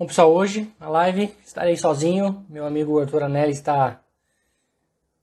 Bom, 0.00 0.06
pessoal, 0.06 0.32
hoje 0.32 0.72
na 0.80 0.88
live 0.88 1.30
estarei 1.44 1.76
sozinho. 1.76 2.42
Meu 2.48 2.64
amigo 2.64 2.98
Arthur 2.98 3.22
Anelli 3.22 3.52
está 3.52 4.00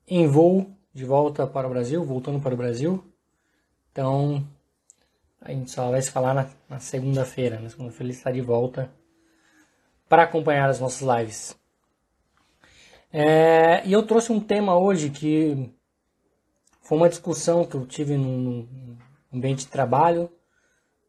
em 0.07 0.27
voo 0.27 0.69
de 0.93 1.03
volta 1.03 1.47
para 1.47 1.65
o 1.65 1.69
Brasil, 1.71 2.03
voltando 2.03 2.39
para 2.39 2.53
o 2.53 2.57
Brasil. 2.57 3.03
Então, 3.91 4.45
a 5.41 5.51
gente 5.51 5.71
só 5.71 5.89
vai 5.89 5.99
se 5.99 6.11
falar 6.11 6.51
na, 6.69 6.79
segunda-feira. 6.79 7.59
Na 7.59 7.71
segunda-feira 7.71 8.03
ele 8.03 8.13
está 8.19 8.29
de 8.29 8.39
volta 8.39 8.87
para 10.07 10.21
acompanhar 10.21 10.69
as 10.69 10.79
nossas 10.79 11.01
lives. 11.01 11.57
É, 13.11 13.83
e 13.83 13.91
eu 13.91 14.05
trouxe 14.05 14.31
um 14.31 14.39
tema 14.39 14.77
hoje 14.77 15.09
que 15.09 15.73
foi 16.83 16.99
uma 16.99 17.09
discussão 17.09 17.65
que 17.65 17.73
eu 17.73 17.83
tive 17.87 18.15
no, 18.15 18.61
no 18.61 18.97
ambiente 19.33 19.61
de 19.61 19.69
trabalho. 19.69 20.31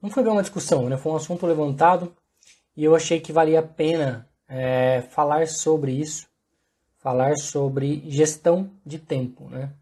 Não 0.00 0.08
foi 0.08 0.22
bem 0.22 0.32
uma 0.32 0.40
discussão, 0.40 0.88
né? 0.88 0.96
Foi 0.96 1.12
um 1.12 1.16
assunto 1.16 1.44
levantado 1.44 2.16
e 2.78 2.84
eu 2.84 2.94
achei 2.94 3.18
que 3.18 3.32
valia 3.32 3.58
a 3.58 3.62
pena 3.62 4.28
é, 4.48 5.02
falar 5.10 5.48
sobre 5.48 5.90
isso, 5.90 6.28
falar 6.98 7.34
sobre 7.36 8.04
gestão 8.08 8.70
de 8.86 9.00
tempo. 9.00 9.48
Né? 9.50 9.72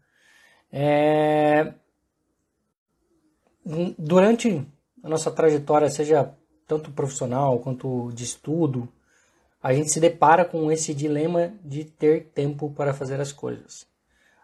É, 0.73 1.73
durante 3.99 4.65
a 5.03 5.09
nossa 5.09 5.29
trajetória, 5.29 5.91
seja 5.91 6.33
tanto 6.65 6.89
profissional 6.89 7.59
quanto 7.59 8.11
de 8.13 8.23
estudo, 8.23 8.89
a 9.61 9.75
gente 9.75 9.91
se 9.91 9.99
depara 9.99 10.43
com 10.43 10.71
esse 10.71 10.91
dilema 10.91 11.53
de 11.63 11.83
ter 11.83 12.31
tempo 12.33 12.71
para 12.71 12.95
fazer 12.95 13.21
as 13.21 13.31
coisas. 13.31 13.85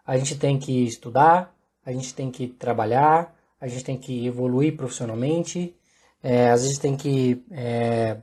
A 0.05 0.15
gente 0.15 0.37
tem 0.37 0.59
que 0.59 0.85
estudar, 0.85 1.51
a 1.83 1.91
gente 1.91 2.13
tem 2.13 2.29
que 2.29 2.49
trabalhar, 2.49 3.35
a 3.59 3.67
gente 3.67 3.83
tem 3.83 3.97
que 3.97 4.27
evoluir 4.27 4.77
profissionalmente, 4.77 5.75
é, 6.21 6.51
às 6.51 6.61
vezes 6.61 6.77
tem 6.77 6.95
que 6.95 7.43
é, 7.49 8.21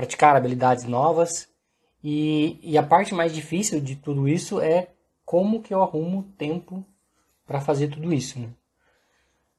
praticar 0.00 0.34
habilidades 0.34 0.84
novas. 0.84 1.46
E, 2.02 2.58
e 2.62 2.78
a 2.78 2.82
parte 2.82 3.14
mais 3.14 3.34
difícil 3.34 3.78
de 3.80 3.96
tudo 3.96 4.26
isso 4.26 4.58
é 4.58 4.88
como 5.26 5.62
que 5.62 5.74
eu 5.74 5.82
arrumo 5.82 6.22
tempo 6.38 6.84
para 7.46 7.60
fazer 7.60 7.88
tudo 7.88 8.12
isso. 8.12 8.38
Né? 8.40 8.48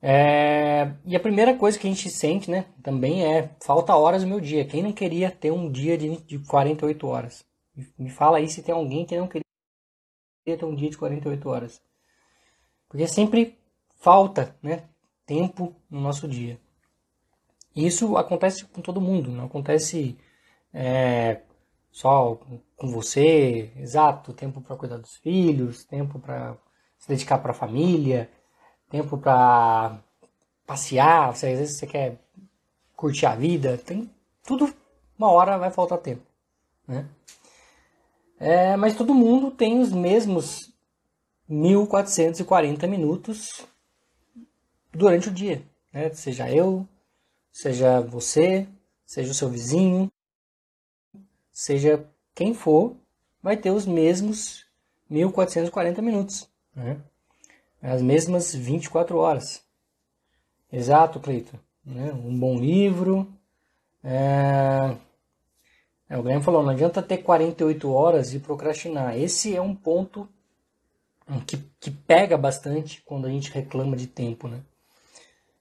É, 0.02 0.94
e 1.06 1.16
a 1.16 1.20
primeira 1.20 1.56
coisa 1.56 1.78
que 1.78 1.86
a 1.86 1.90
gente 1.90 2.10
sente 2.10 2.50
né, 2.50 2.66
também 2.82 3.24
é 3.24 3.52
falta 3.64 3.96
horas 3.96 4.24
no 4.24 4.30
meu 4.30 4.42
dia. 4.42 4.66
Quem 4.66 4.82
não 4.82 4.92
queria 4.92 5.30
ter 5.30 5.52
um 5.52 5.72
dia 5.72 5.96
de, 5.96 6.18
de 6.24 6.40
48 6.40 7.08
horas? 7.08 7.46
Me 7.98 8.10
fala 8.10 8.38
aí 8.38 8.50
se 8.50 8.64
tem 8.64 8.74
alguém 8.74 9.06
que 9.06 9.16
não 9.16 9.28
queria 9.28 9.46
ter 10.44 10.66
um 10.66 10.74
dia 10.74 10.90
de 10.90 10.98
48 10.98 11.48
horas. 11.48 11.80
Porque 12.90 13.08
sempre 13.08 13.60
falta 14.00 14.56
né, 14.64 14.86
tempo 15.28 15.76
no 15.88 16.02
nosso 16.02 16.28
dia. 16.28 16.60
Isso 17.76 18.18
acontece 18.18 18.66
com 18.66 18.82
todo 18.82 19.00
mundo, 19.00 19.32
não 19.32 19.46
acontece 19.46 20.18
é, 20.74 21.42
só 21.92 22.40
com 22.78 22.88
você, 22.90 23.72
exato, 23.76 24.34
tempo 24.34 24.62
para 24.62 24.76
cuidar 24.76 24.98
dos 24.98 25.16
filhos, 25.18 25.84
tempo 25.84 26.20
para 26.20 26.58
se 26.98 27.08
dedicar 27.08 27.40
para 27.40 27.52
a 27.52 27.56
família, 27.56 28.30
tempo 28.90 29.18
para 29.18 30.00
passear, 30.66 31.36
você, 31.36 31.48
às 31.48 31.60
vezes 31.60 31.78
você 31.78 31.88
quer 31.88 32.18
curtir 32.96 33.26
a 33.26 33.36
vida, 33.36 33.78
tem 33.78 34.10
tudo, 34.44 34.74
uma 35.18 35.32
hora 35.32 35.58
vai 35.58 35.72
faltar 35.72 35.98
tempo, 35.98 36.24
né? 36.88 37.08
É, 38.40 38.76
mas 38.76 38.96
todo 38.96 39.14
mundo 39.14 39.52
tem 39.52 39.80
os 39.80 39.92
mesmos 39.92 40.74
1440 41.48 42.88
minutos 42.88 43.68
durante 44.92 45.30
o 45.30 45.32
dia, 45.32 45.64
né? 45.94 46.10
Seja 46.14 46.50
eu, 46.52 46.88
seja 47.52 48.02
você, 48.02 48.68
seja 49.06 49.32
o 49.32 49.36
seu 49.36 49.50
vizinho, 49.50 50.12
seja 51.62 52.04
quem 52.34 52.56
for, 52.56 52.96
vai 53.42 53.56
ter 53.56 53.70
os 53.70 53.86
mesmos 53.86 54.66
1440 55.08 56.02
minutos, 56.02 56.50
né? 56.76 57.00
as 57.80 58.02
mesmas 58.02 58.56
24 58.56 59.16
horas. 59.18 59.64
Exato, 60.72 61.20
Cleito. 61.20 61.60
Né? 61.86 62.12
Um 62.14 62.36
bom 62.38 62.58
livro. 62.58 63.32
É... 64.04 64.96
É, 66.10 66.18
o 66.18 66.24
Guilherme 66.24 66.44
falou, 66.44 66.64
não 66.64 66.72
adianta 66.72 67.02
ter 67.02 67.20
48 67.20 67.92
horas 67.92 68.34
e 68.34 68.40
procrastinar. 68.40 69.18
Esse 69.18 69.56
é 69.56 69.62
um 69.62 69.76
ponto 69.76 70.28
que, 71.46 71.58
que 71.80 71.92
pega 71.92 72.38
bastante 72.38 73.02
quando 73.04 73.28
a 73.28 73.30
gente 73.30 73.52
reclama 73.52 73.96
de 73.96 74.08
tempo. 74.08 74.48
Né? 74.48 74.62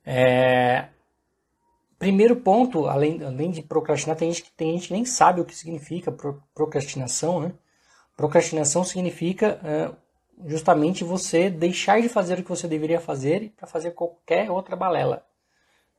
É, 0.04 0.88
Primeiro 2.00 2.34
ponto, 2.34 2.86
além, 2.86 3.22
além 3.22 3.50
de 3.50 3.60
procrastinar, 3.60 4.16
tem 4.16 4.32
gente 4.32 4.44
que 4.44 4.52
tem 4.52 4.72
gente 4.72 4.88
que 4.88 4.94
nem 4.94 5.04
sabe 5.04 5.42
o 5.42 5.44
que 5.44 5.54
significa 5.54 6.10
procrastinação, 6.54 7.40
né? 7.40 7.52
Procrastinação 8.16 8.82
significa 8.82 9.60
é, 9.62 9.92
justamente 10.46 11.04
você 11.04 11.50
deixar 11.50 12.00
de 12.00 12.08
fazer 12.08 12.38
o 12.38 12.42
que 12.42 12.48
você 12.48 12.66
deveria 12.66 12.98
fazer 12.98 13.52
para 13.54 13.66
fazer 13.66 13.90
qualquer 13.90 14.50
outra 14.50 14.74
balela. 14.74 15.26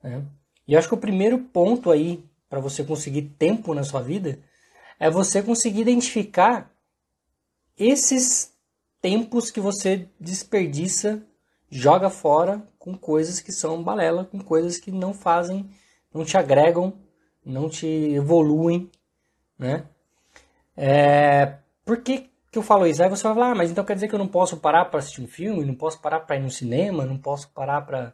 Né? 0.01 0.25
E 0.67 0.73
eu 0.73 0.79
acho 0.79 0.87
que 0.87 0.95
o 0.95 0.97
primeiro 0.97 1.37
ponto 1.37 1.91
aí 1.91 2.27
para 2.49 2.59
você 2.59 2.83
conseguir 2.83 3.33
tempo 3.37 3.75
na 3.75 3.83
sua 3.83 4.01
vida 4.01 4.39
é 4.99 5.07
você 5.07 5.43
conseguir 5.43 5.81
identificar 5.81 6.75
esses 7.77 8.51
tempos 8.99 9.51
que 9.51 9.61
você 9.61 10.07
desperdiça, 10.19 11.21
joga 11.69 12.09
fora 12.09 12.59
com 12.79 12.97
coisas 12.97 13.39
que 13.39 13.51
são 13.51 13.83
balela, 13.83 14.25
com 14.25 14.39
coisas 14.39 14.79
que 14.79 14.91
não 14.91 15.13
fazem 15.13 15.69
não 16.13 16.25
te 16.25 16.37
agregam, 16.37 16.93
não 17.45 17.69
te 17.69 17.87
evoluem, 17.87 18.89
né? 19.57 19.85
É, 20.75 21.55
por 21.85 22.01
que, 22.01 22.29
que 22.51 22.57
eu 22.57 22.63
falo 22.63 22.87
isso? 22.87 23.01
Aí 23.01 23.09
você 23.09 23.23
vai 23.23 23.33
falar, 23.33 23.51
ah, 23.51 23.55
mas 23.55 23.71
então 23.71 23.83
quer 23.83 23.95
dizer 23.95 24.07
que 24.07 24.15
eu 24.15 24.19
não 24.19 24.27
posso 24.27 24.57
parar 24.57 24.85
para 24.85 24.99
assistir 24.99 25.21
um 25.21 25.27
filme, 25.27 25.65
não 25.65 25.75
posso 25.75 25.99
parar 26.01 26.21
para 26.21 26.35
ir 26.35 26.41
no 26.41 26.49
cinema, 26.49 27.05
não 27.05 27.17
posso 27.17 27.49
parar 27.49 27.81
para 27.81 28.13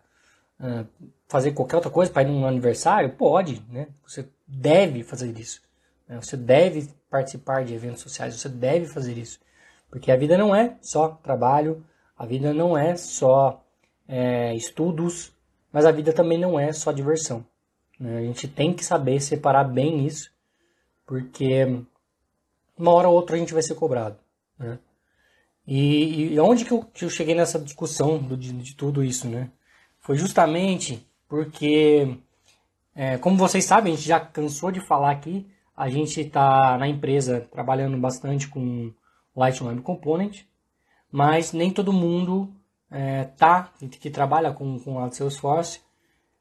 uh, 0.60 0.86
fazer 1.28 1.52
qualquer 1.52 1.76
outra 1.78 1.92
coisa, 1.92 2.12
para 2.12 2.24
ir 2.24 2.28
num 2.28 2.46
aniversário? 2.46 3.12
Pode, 3.12 3.64
né? 3.70 3.88
Você 4.06 4.28
deve 4.48 5.04
fazer 5.04 5.38
isso. 5.38 5.62
Né? 6.08 6.20
Você 6.22 6.38
deve 6.38 6.90
participar 7.10 7.64
de 7.64 7.74
eventos 7.74 8.02
sociais, 8.02 8.36
você 8.36 8.50
deve 8.50 8.86
fazer 8.86 9.18
isso. 9.18 9.40
Porque 9.90 10.12
a 10.12 10.18
vida 10.18 10.38
não 10.38 10.56
é 10.56 10.76
só 10.82 11.10
trabalho, 11.10 11.86
a 12.18 12.26
vida 12.26 12.54
não 12.54 12.78
é 12.78 12.96
só 12.96 13.64
é, 14.08 14.54
estudos, 14.56 15.32
mas 15.72 15.86
a 15.86 15.92
vida 15.92 16.12
também 16.12 16.38
não 16.38 16.60
é 16.60 16.72
só 16.72 16.92
diversão. 16.92 17.46
Né? 18.00 18.20
A 18.20 18.22
gente 18.22 18.48
tem 18.48 18.74
que 18.74 18.84
saber 18.84 19.20
separar 19.20 19.64
bem 19.64 20.06
isso, 20.06 20.32
porque 21.06 21.82
uma 22.78 22.92
hora 22.92 23.10
ou 23.10 23.16
outra 23.16 23.36
a 23.36 23.40
gente 23.40 23.54
vai 23.54 23.64
ser 23.64 23.76
cobrado. 23.76 24.18
Né? 24.58 24.78
E, 25.66 26.34
e 26.34 26.40
onde 26.40 26.64
que 26.64 26.72
eu, 26.72 26.84
que 26.84 27.06
eu, 27.06 27.10
cheguei 27.10 27.36
nessa 27.36 27.60
discussão 27.60 28.18
do, 28.18 28.38
de, 28.38 28.54
de, 28.54 28.76
tudo 28.76 29.04
isso? 29.04 29.28
Né? 29.28 29.50
Foi 30.00 30.16
justamente 30.16 31.06
porque, 31.28 32.18
é, 32.96 33.18
como 33.18 33.38
vocês 33.38 33.66
sabem, 33.66 33.94
a 33.94 33.96
gente 33.96 34.08
já 34.08 34.20
cansou 34.20 34.72
de 34.72 34.80
falar 34.80 35.12
aqui, 35.12 35.46
a 35.76 35.90
gente 35.90 36.22
está 36.22 36.78
na 36.78 36.88
empresa 36.88 37.48
trabalhando 37.52 37.98
bastante 37.98 38.48
com 38.48 38.94
Light 39.36 39.62
Lamp 39.62 39.82
Component, 39.84 40.44
mas 41.12 41.52
nem 41.52 41.72
todo 41.72 41.92
mundo 41.92 42.52
é, 42.90 43.26
tá, 43.26 43.72
que 44.00 44.10
trabalha 44.10 44.52
com, 44.54 44.80
com 44.80 45.00
a 45.00 45.12
Salesforce 45.12 45.82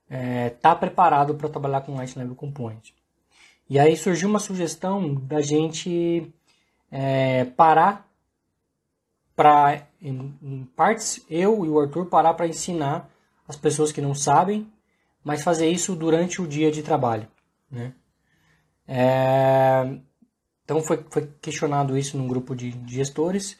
está 0.08 0.16
é, 0.16 0.50
tá 0.50 0.74
preparado 0.74 1.34
para 1.34 1.48
trabalhar 1.48 1.80
com 1.82 1.94
Light 1.94 2.16
Level 2.18 2.34
Component. 2.34 2.90
E 3.68 3.78
aí 3.78 3.96
surgiu 3.96 4.28
uma 4.28 4.38
sugestão 4.38 5.14
da 5.14 5.40
gente 5.40 6.32
é, 6.90 7.44
parar 7.44 8.08
para, 9.34 9.86
em, 10.00 10.34
em, 10.40 10.64
partes, 10.76 11.24
eu 11.28 11.64
e 11.64 11.68
o 11.68 11.80
Arthur 11.80 12.06
parar 12.06 12.34
para 12.34 12.46
ensinar 12.46 13.10
as 13.46 13.56
pessoas 13.56 13.92
que 13.92 14.00
não 14.00 14.14
sabem, 14.14 14.70
mas 15.22 15.42
fazer 15.42 15.68
isso 15.68 15.94
durante 15.96 16.40
o 16.40 16.46
dia 16.46 16.70
de 16.70 16.82
trabalho. 16.82 17.28
Né? 17.70 17.92
É, 18.86 19.98
então 20.64 20.80
foi, 20.80 21.04
foi, 21.10 21.28
questionado 21.42 21.98
isso 21.98 22.16
num 22.16 22.28
grupo 22.28 22.54
de, 22.54 22.70
de 22.70 22.94
gestores 22.94 23.58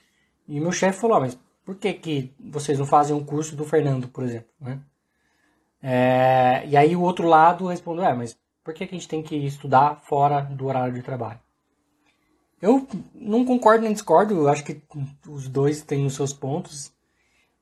e 0.49 0.61
meu 0.61 0.73
chefe 0.73 1.01
falou, 1.01 1.17
ah, 1.17 1.21
mas 1.21 1.39
por 1.65 1.75
que, 1.75 1.93
que 1.95 2.33
vocês 2.39 2.79
não 2.79 2.87
fazem 2.87 3.15
um 3.15 3.25
curso 3.25 3.57
do 3.57 3.65
Fernando, 3.65 4.07
por 4.07 4.23
exemplo? 4.23 4.49
Né? 4.61 4.81
É, 5.89 6.67
e 6.67 6.77
aí 6.77 6.97
o 6.97 7.01
outro 7.01 7.29
lado 7.29 7.69
respondeu, 7.69 8.05
é, 8.05 8.13
mas 8.13 8.37
por 8.65 8.75
que, 8.75 8.85
que 8.89 8.97
a 8.97 8.99
gente 8.99 9.07
tem 9.07 9.23
que 9.23 9.37
estudar 9.37 10.01
fora 10.03 10.41
do 10.41 10.67
horário 10.67 10.93
de 10.93 11.01
trabalho? 11.01 11.39
Eu 12.61 12.89
não 13.15 13.45
concordo 13.45 13.85
nem 13.85 13.93
discordo, 13.93 14.35
eu 14.35 14.49
acho 14.49 14.65
que 14.65 14.83
os 15.29 15.47
dois 15.47 15.83
têm 15.83 16.05
os 16.05 16.17
seus 16.17 16.33
pontos, 16.33 16.93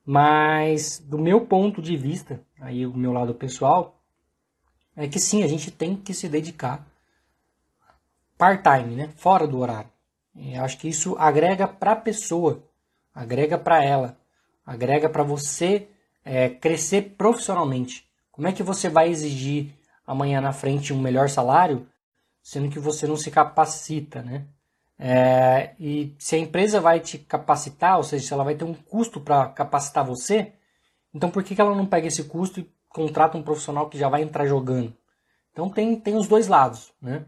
mas 0.07 0.99
do 1.01 1.19
meu 1.19 1.43
ponto 1.43 1.83
de 1.83 1.99
vista, 1.99 2.41
aí 2.63 2.87
o 2.87 2.97
meu 2.97 3.13
lado 3.13 3.35
pessoal, 3.35 4.01
é 4.97 5.07
que 5.07 5.19
sim, 5.19 5.43
a 5.43 5.47
gente 5.47 5.71
tem 5.71 5.95
que 5.95 6.15
se 6.15 6.27
dedicar 6.27 6.83
part-time, 8.39 8.97
né? 8.97 9.13
fora 9.17 9.47
do 9.47 9.59
horário. 9.59 9.91
Eu 10.35 10.65
acho 10.65 10.79
que 10.79 10.89
isso 10.89 11.15
agrega 11.19 11.69
para 11.69 11.93
a 11.93 11.97
pessoa, 11.97 12.65
agrega 13.15 13.59
para 13.59 13.85
ela, 13.85 14.17
agrega 14.65 15.11
para 15.11 15.23
você 15.23 15.89
é, 16.25 16.49
crescer 16.49 17.17
profissionalmente. 17.19 18.14
Como 18.35 18.49
é 18.49 18.53
que 18.53 18.65
você 18.65 18.89
vai 18.89 19.09
exigir 19.09 19.73
amanhã 20.05 20.41
na 20.41 20.53
frente 20.53 20.93
um 20.93 21.01
melhor 21.01 21.29
salário 21.29 21.87
sendo 22.43 22.69
que 22.69 22.81
você 22.81 23.07
não 23.07 23.17
se 23.17 23.31
capacita, 23.31 24.23
né? 24.23 24.45
É, 24.99 25.75
e 25.79 26.17
se 26.19 26.35
a 26.35 26.39
empresa 26.39 26.81
vai 26.81 26.99
te 26.99 27.17
capacitar, 27.17 27.97
ou 27.97 28.03
seja, 28.03 28.27
se 28.27 28.33
ela 28.33 28.43
vai 28.43 28.57
ter 28.57 28.65
um 28.65 28.75
custo 28.75 29.21
para 29.21 29.49
capacitar 29.51 30.05
você, 30.05 30.53
então 31.15 31.31
por 31.31 31.45
que, 31.45 31.55
que 31.55 31.61
ela 31.61 31.77
não 31.77 31.87
pega 31.87 32.09
esse 32.09 32.25
custo 32.25 32.59
e 32.59 32.71
contrata 32.89 33.39
um 33.39 33.43
profissional 33.43 33.89
que 33.89 33.97
já 33.97 34.09
vai 34.09 34.23
entrar 34.23 34.47
jogando? 34.47 34.93
Então 35.53 35.71
tem, 35.71 35.95
tem 35.99 36.17
os 36.17 36.27
dois 36.27 36.49
lados, 36.49 36.93
né? 37.01 37.25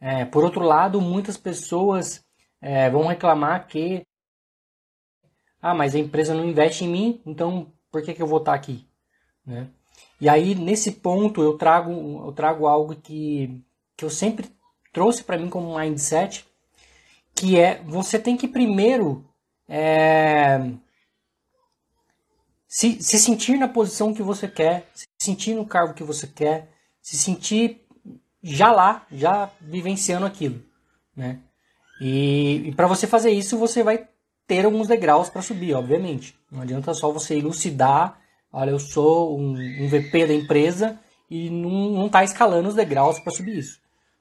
É, 0.00 0.24
por 0.24 0.42
outro 0.42 0.64
lado, 0.64 1.00
muitas 1.00 1.36
pessoas 1.36 2.24
é, 2.60 2.90
vão 2.90 3.06
reclamar 3.06 3.68
que 3.68 4.04
ah, 5.60 5.74
mas 5.74 5.94
a 5.94 6.00
empresa 6.00 6.34
não 6.34 6.44
investe 6.44 6.84
em 6.84 6.88
mim, 6.88 7.22
então 7.24 7.72
por 7.92 8.02
que, 8.02 8.12
que 8.12 8.20
eu 8.20 8.26
vou 8.26 8.40
estar 8.40 8.54
aqui? 8.54 8.88
Né? 9.46 9.70
E 10.20 10.28
aí, 10.28 10.54
nesse 10.54 10.92
ponto, 10.92 11.42
eu 11.42 11.58
trago, 11.58 11.90
eu 12.26 12.32
trago 12.32 12.66
algo 12.66 12.94
que, 12.94 13.60
que 13.96 14.04
eu 14.04 14.10
sempre 14.10 14.48
trouxe 14.92 15.24
para 15.24 15.38
mim 15.38 15.48
como 15.48 15.78
mindset, 15.78 16.46
que 17.34 17.58
é 17.58 17.82
você 17.82 18.18
tem 18.18 18.36
que 18.36 18.46
primeiro 18.46 19.26
é, 19.68 20.60
se, 22.68 23.02
se 23.02 23.18
sentir 23.18 23.58
na 23.58 23.68
posição 23.68 24.14
que 24.14 24.22
você 24.22 24.48
quer, 24.48 24.88
se 24.94 25.06
sentir 25.18 25.54
no 25.54 25.66
cargo 25.66 25.92
que 25.92 26.02
você 26.02 26.26
quer, 26.26 26.70
se 27.02 27.16
sentir 27.16 27.80
já 28.42 28.72
lá, 28.72 29.06
já 29.10 29.50
vivenciando 29.60 30.24
aquilo, 30.24 30.62
né? 31.16 31.40
E, 32.00 32.68
e 32.68 32.74
para 32.74 32.86
você 32.86 33.06
fazer 33.06 33.30
isso, 33.30 33.58
você 33.58 33.82
vai 33.82 34.08
ter 34.46 34.64
alguns 34.64 34.88
degraus 34.88 35.28
para 35.28 35.42
subir, 35.42 35.74
obviamente. 35.74 36.34
Não 36.50 36.62
adianta 36.62 36.94
só 36.94 37.12
você 37.12 37.36
elucidar, 37.36 38.20
olha, 38.52 38.70
eu 38.70 38.78
sou 38.78 39.38
um, 39.38 39.52
um 39.52 39.88
VP 39.88 40.26
da 40.26 40.34
empresa 40.34 41.00
e 41.30 41.48
não 41.48 42.06
está 42.06 42.22
escalando 42.22 42.68
os 42.68 42.74
degraus 42.74 43.18
para 43.18 43.32
subir 43.32 43.58
isso, 43.58 43.80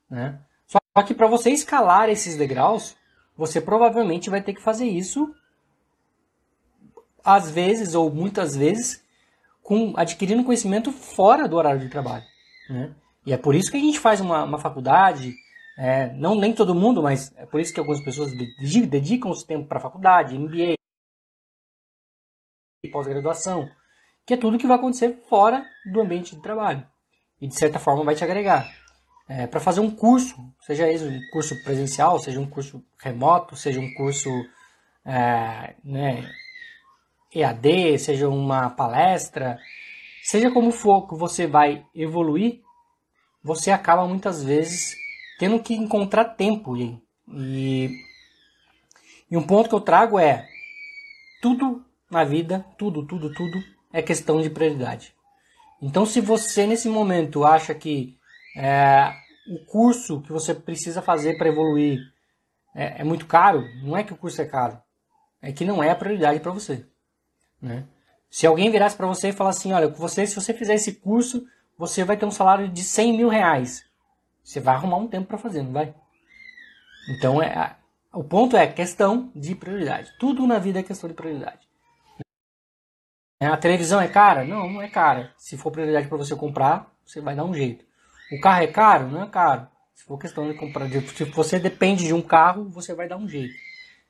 né? 0.09 0.39
Só 0.67 1.03
que 1.03 1.13
para 1.13 1.27
você 1.27 1.51
escalar 1.51 2.09
esses 2.09 2.37
degraus, 2.37 2.95
você 3.35 3.59
provavelmente 3.59 4.29
vai 4.29 4.41
ter 4.41 4.53
que 4.53 4.61
fazer 4.61 4.85
isso 4.85 5.33
às 7.23 7.51
vezes 7.51 7.93
ou 7.93 8.09
muitas 8.09 8.55
vezes 8.55 9.03
com 9.61 9.93
adquirindo 9.95 10.43
conhecimento 10.43 10.91
fora 10.91 11.47
do 11.47 11.55
horário 11.55 11.79
de 11.79 11.89
trabalho, 11.89 12.25
né? 12.69 12.95
E 13.25 13.33
é 13.33 13.37
por 13.37 13.53
isso 13.53 13.69
que 13.69 13.77
a 13.77 13.79
gente 13.79 13.99
faz 13.99 14.19
uma, 14.19 14.43
uma 14.43 14.57
faculdade, 14.57 15.35
é, 15.77 16.11
não 16.13 16.35
nem 16.35 16.53
todo 16.53 16.73
mundo, 16.73 17.03
mas 17.03 17.31
é 17.37 17.45
por 17.45 17.59
isso 17.59 17.73
que 17.73 17.79
algumas 17.79 18.03
pessoas 18.03 18.31
dedicam 18.87 19.31
esse 19.31 19.45
tempo 19.45 19.67
para 19.67 19.79
faculdade, 19.79 20.37
MBA, 20.37 20.75
pós-graduação, 22.91 23.69
que 24.31 24.35
é 24.35 24.37
tudo 24.37 24.57
que 24.57 24.65
vai 24.65 24.77
acontecer 24.77 25.21
fora 25.27 25.65
do 25.85 25.99
ambiente 25.99 26.37
de 26.37 26.41
trabalho 26.41 26.87
e 27.41 27.49
de 27.49 27.53
certa 27.53 27.77
forma 27.79 28.05
vai 28.05 28.15
te 28.15 28.23
agregar. 28.23 28.65
É, 29.27 29.45
para 29.45 29.59
fazer 29.59 29.81
um 29.81 29.91
curso, 29.91 30.37
seja 30.61 30.89
esse 30.89 31.03
um 31.03 31.19
curso 31.33 31.61
presencial, 31.65 32.17
seja 32.17 32.39
um 32.39 32.47
curso 32.47 32.81
remoto, 32.97 33.57
seja 33.57 33.81
um 33.81 33.93
curso 33.93 34.29
é, 35.03 35.75
né, 35.83 36.31
EAD, 37.35 37.99
seja 37.99 38.29
uma 38.29 38.69
palestra, 38.69 39.59
seja 40.23 40.49
como 40.49 40.71
for 40.71 41.09
que 41.09 41.15
você 41.15 41.45
vai 41.45 41.85
evoluir, 41.93 42.61
você 43.43 43.69
acaba 43.69 44.07
muitas 44.07 44.41
vezes 44.41 44.95
tendo 45.39 45.59
que 45.61 45.73
encontrar 45.73 46.23
tempo. 46.23 46.77
E, 46.77 46.97
e, 47.33 47.89
e 49.29 49.35
um 49.35 49.43
ponto 49.43 49.67
que 49.67 49.75
eu 49.75 49.81
trago 49.81 50.17
é: 50.17 50.47
tudo 51.41 51.83
na 52.09 52.23
vida, 52.23 52.65
tudo, 52.77 53.05
tudo, 53.05 53.33
tudo 53.33 53.80
é 53.93 54.01
questão 54.01 54.41
de 54.41 54.49
prioridade. 54.49 55.13
Então, 55.81 56.05
se 56.05 56.21
você 56.21 56.67
nesse 56.67 56.87
momento 56.87 57.43
acha 57.43 57.73
que 57.73 58.17
é, 58.55 59.11
o 59.47 59.65
curso 59.65 60.21
que 60.21 60.31
você 60.31 60.53
precisa 60.53 61.01
fazer 61.01 61.37
para 61.37 61.49
evoluir 61.49 61.99
é, 62.75 63.01
é, 63.01 63.03
muito 63.03 63.25
caro, 63.25 63.65
não 63.83 63.97
é 63.97 64.03
que 64.03 64.13
o 64.13 64.17
curso 64.17 64.41
é 64.41 64.45
caro, 64.45 64.79
é 65.41 65.51
que 65.51 65.65
não 65.65 65.83
é 65.83 65.89
a 65.89 65.95
prioridade 65.95 66.39
para 66.39 66.51
você. 66.51 66.85
Né? 67.61 67.85
Se 68.29 68.45
alguém 68.45 68.71
virasse 68.71 68.95
para 68.95 69.07
você 69.07 69.29
e 69.29 69.33
falasse 69.33 69.59
assim, 69.59 69.73
olha, 69.73 69.87
você, 69.87 70.25
se 70.25 70.35
você 70.35 70.53
fizer 70.53 70.75
esse 70.75 70.93
curso, 70.93 71.45
você 71.77 72.03
vai 72.03 72.15
ter 72.15 72.25
um 72.25 72.31
salário 72.31 72.69
de 72.69 72.83
100 72.83 73.17
mil 73.17 73.27
reais. 73.27 73.83
Você 74.43 74.59
vai 74.59 74.75
arrumar 74.75 74.97
um 74.97 75.07
tempo 75.07 75.27
para 75.27 75.37
fazer, 75.37 75.63
não 75.63 75.71
vai? 75.71 75.93
Então, 77.09 77.41
é, 77.41 77.75
o 78.13 78.23
ponto 78.23 78.55
é 78.55 78.67
questão 78.67 79.31
de 79.35 79.55
prioridade. 79.55 80.13
Tudo 80.19 80.45
na 80.45 80.59
vida 80.59 80.79
é 80.79 80.83
questão 80.83 81.09
de 81.09 81.15
prioridade. 81.15 81.67
A 83.47 83.57
televisão 83.57 83.99
é 83.99 84.07
cara? 84.07 84.43
Não, 84.43 84.69
não 84.69 84.81
é 84.81 84.87
cara. 84.87 85.31
Se 85.37 85.57
for 85.57 85.71
prioridade 85.71 86.07
para 86.07 86.17
você 86.17 86.35
comprar, 86.35 86.91
você 87.03 87.19
vai 87.19 87.35
dar 87.35 87.43
um 87.43 87.53
jeito. 87.53 87.83
O 88.31 88.39
carro 88.39 88.63
é 88.63 88.67
caro? 88.67 89.07
Não 89.07 89.23
é 89.23 89.27
caro. 89.27 89.67
Se 89.95 90.03
for 90.03 90.17
questão 90.17 90.47
de 90.47 90.53
comprar, 90.57 90.87
se 90.89 91.23
você 91.25 91.59
depende 91.59 92.05
de 92.05 92.13
um 92.13 92.21
carro, 92.21 92.69
você 92.69 92.93
vai 92.93 93.07
dar 93.07 93.17
um 93.17 93.27
jeito. 93.27 93.53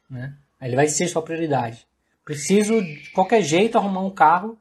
Né? 0.09 0.35
Ele 0.61 0.75
vai 0.75 0.87
ser 0.87 1.07
sua 1.07 1.21
prioridade. 1.21 1.87
Preciso 2.25 2.81
de 2.81 3.09
qualquer 3.11 3.41
jeito 3.41 3.77
arrumar 3.77 4.01
um 4.01 4.11
carro 4.11 4.59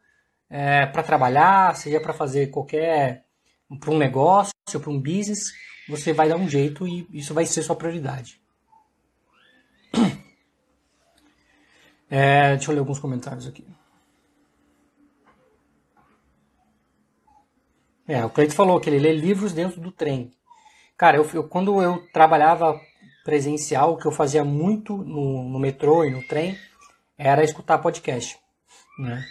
é, 0.49 0.87
para 0.87 1.03
trabalhar, 1.03 1.75
seja 1.77 2.01
para 2.01 2.13
fazer 2.13 2.49
qualquer 2.49 3.25
para 3.79 3.91
um 3.91 3.99
negócio, 3.99 4.53
para 4.81 4.91
um 4.91 5.01
business, 5.01 5.53
você 5.89 6.13
vai 6.13 6.29
dar 6.29 6.37
um 6.37 6.49
jeito 6.49 6.89
e 6.89 7.07
isso 7.13 7.35
vai 7.35 7.47
ser 7.47 7.63
sua 7.63 7.77
prioridade. 7.77 8.41
É, 12.13 12.57
deixa 12.57 12.73
eu 12.73 12.75
ler 12.75 12.81
alguns 12.81 12.99
comentários 12.99 13.47
aqui. 13.47 13.65
É, 18.11 18.25
o 18.25 18.31
Cleito 18.31 18.57
falou 18.57 18.81
que 18.81 18.91
ele 18.91 18.99
lê 18.99 19.13
livros 19.13 19.53
dentro 19.53 19.81
do 19.81 19.93
trem. 19.93 20.33
Cara, 20.97 21.17
eu, 21.17 21.31
eu, 21.33 21.45
quando 21.45 21.81
eu 21.81 22.05
trabalhava 22.13 22.81
presencial, 23.25 23.93
o 23.93 23.97
que 23.97 24.05
eu 24.05 24.11
fazia 24.11 24.43
muito 24.43 24.97
no, 24.97 25.49
no 25.49 25.61
metrô 25.61 26.05
e 26.05 26.11
no 26.11 26.21
trem 26.27 26.59
era 27.17 27.45
escutar 27.45 27.79
podcast. 27.79 28.37
Né? 28.99 29.25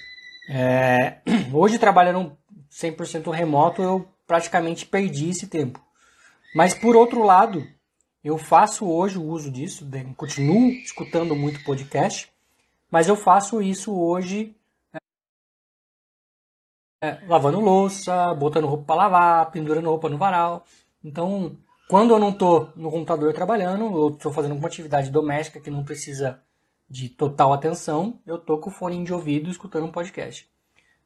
É, 0.50 1.18
hoje, 1.52 1.78
trabalhando 1.78 2.38
100% 2.72 3.30
remoto, 3.34 3.82
eu 3.82 4.08
praticamente 4.26 4.86
perdi 4.86 5.32
esse 5.32 5.48
tempo. 5.48 5.84
Mas, 6.56 6.74
por 6.74 6.96
outro 6.96 7.22
lado, 7.22 7.68
eu 8.24 8.38
faço 8.38 8.90
hoje 8.90 9.18
o 9.18 9.26
uso 9.26 9.52
disso, 9.52 9.86
continuo 10.16 10.70
escutando 10.70 11.36
muito 11.36 11.66
podcast, 11.66 12.32
mas 12.90 13.10
eu 13.10 13.18
faço 13.18 13.62
isso 13.62 13.94
hoje 13.94 14.56
é, 17.02 17.20
lavando 17.28 17.60
louça, 17.60 18.34
botando 18.34 18.68
roupa 18.68 18.84
para 18.86 18.96
lavar, 18.96 19.52
pendurando 19.52 19.90
roupa 19.90 20.10
no 20.10 20.18
varal. 20.18 20.66
Então, 21.04 21.58
quando 21.90 22.14
eu 22.14 22.20
não 22.20 22.30
estou 22.30 22.72
no 22.76 22.92
computador 22.92 23.34
trabalhando, 23.34 23.86
ou 23.86 24.10
estou 24.10 24.32
fazendo 24.32 24.52
alguma 24.52 24.68
atividade 24.68 25.10
doméstica 25.10 25.60
que 25.60 25.72
não 25.72 25.84
precisa 25.84 26.42
de 26.90 27.08
total 27.08 27.54
atenção, 27.54 28.20
eu 28.26 28.38
tô 28.38 28.58
com 28.58 28.70
o 28.70 28.74
fone 28.74 29.04
de 29.04 29.14
ouvido 29.14 29.50
escutando 29.50 29.86
um 29.86 29.92
podcast. 29.92 30.50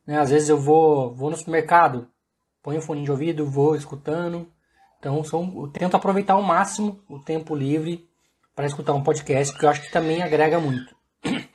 Né? 0.05 0.17
Às 0.17 0.29
vezes 0.29 0.49
eu 0.49 0.57
vou, 0.57 1.13
vou 1.13 1.29
no 1.29 1.37
supermercado, 1.37 2.07
ponho 2.61 2.79
o 2.79 2.81
fone 2.81 3.03
de 3.03 3.11
ouvido, 3.11 3.45
vou 3.45 3.75
escutando. 3.75 4.47
Então 4.97 5.23
são, 5.23 5.53
eu 5.57 5.67
tento 5.67 5.95
aproveitar 5.95 6.33
ao 6.33 6.41
máximo 6.41 7.03
o 7.07 7.19
tempo 7.19 7.55
livre 7.55 8.09
para 8.55 8.65
escutar 8.65 8.93
um 8.93 9.03
podcast, 9.03 9.51
porque 9.51 9.65
eu 9.65 9.69
acho 9.69 9.81
que 9.81 9.91
também 9.91 10.21
agrega 10.21 10.59
muito. 10.59 10.95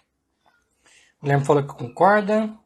O 1.21 1.25
Guilherme 1.25 1.45
falou 1.45 1.65
que 1.65 1.75
concorda. 1.75 2.57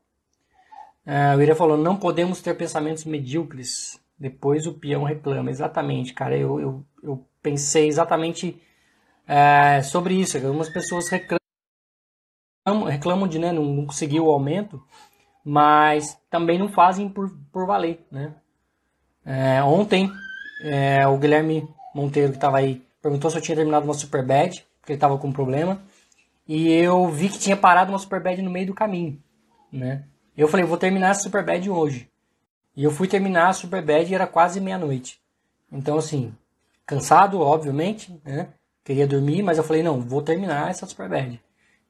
Uh, 1.07 1.37
o 1.37 1.43
Ira 1.43 1.55
falou, 1.55 1.77
não 1.77 1.97
podemos 1.97 2.41
ter 2.41 2.55
pensamentos 2.55 3.05
medíocres. 3.05 4.01
Depois 4.19 4.67
o 4.67 4.75
peão 4.75 5.03
reclama. 5.03 5.51
Exatamente, 5.51 6.15
cara. 6.15 6.37
Eu, 6.37 6.61
eu, 6.61 6.87
eu 7.03 7.27
pensei 7.43 7.89
exatamente 7.89 8.61
uh, 9.29 9.83
sobre 9.85 10.15
isso. 10.15 10.37
Algumas 10.37 10.69
pessoas 10.69 11.09
reclamam 11.09 11.43
reclamam 12.89 13.27
de 13.27 13.39
né, 13.39 13.51
não, 13.53 13.65
não 13.65 13.87
conseguir 13.87 14.21
o 14.21 14.31
aumento, 14.31 14.83
mas 15.45 16.17
também 16.31 16.59
não 16.59 16.69
fazem 16.69 17.09
por, 17.09 17.31
por 17.53 17.67
valer. 17.67 18.07
Né? 18.11 18.35
É, 19.25 19.63
ontem, 19.63 20.11
é, 20.65 21.07
o 21.07 21.19
Guilherme 21.19 21.69
Monteiro, 21.95 22.31
que 22.31 22.37
estava 22.37 22.59
aí, 22.59 22.83
perguntou 23.01 23.31
se 23.31 23.37
eu 23.37 23.43
tinha 23.43 23.57
terminado 23.57 23.85
uma 23.85 23.95
Superbad, 23.95 24.65
porque 24.81 24.93
ele 24.93 24.97
estava 24.97 25.19
com 25.19 25.29
um 25.29 25.33
problema, 25.33 25.83
e 26.47 26.71
eu 26.71 27.09
vi 27.09 27.29
que 27.29 27.39
tinha 27.39 27.57
parado 27.57 27.93
uma 27.93 27.99
Superbad 27.99 28.41
no 28.43 28.51
meio 28.51 28.67
do 28.67 28.75
caminho. 28.75 29.21
Né? 29.73 30.05
Eu 30.37 30.49
falei, 30.49 30.65
vou 30.65 30.79
terminar 30.79 31.11
a 31.11 31.15
Superbad 31.15 31.69
hoje. 31.69 32.11
E 32.77 32.85
eu 32.85 32.91
fui 32.91 33.07
terminar 33.07 33.49
a 33.49 33.53
Superbad 33.53 34.11
e 34.11 34.15
era 34.15 34.27
quase 34.27 34.61
meia-noite. 34.61 35.21
Então, 35.71 35.99
assim, 35.99 36.35
cansado, 36.87 37.41
obviamente, 37.41 38.19
né? 38.25 38.55
Queria 38.85 39.07
dormir, 39.07 39.43
mas 39.43 39.59
eu 39.59 39.65
falei, 39.65 39.83
não, 39.83 40.01
vou 40.01 40.23
terminar 40.23 40.71
essa 40.71 40.87
Superbad. 40.87 41.41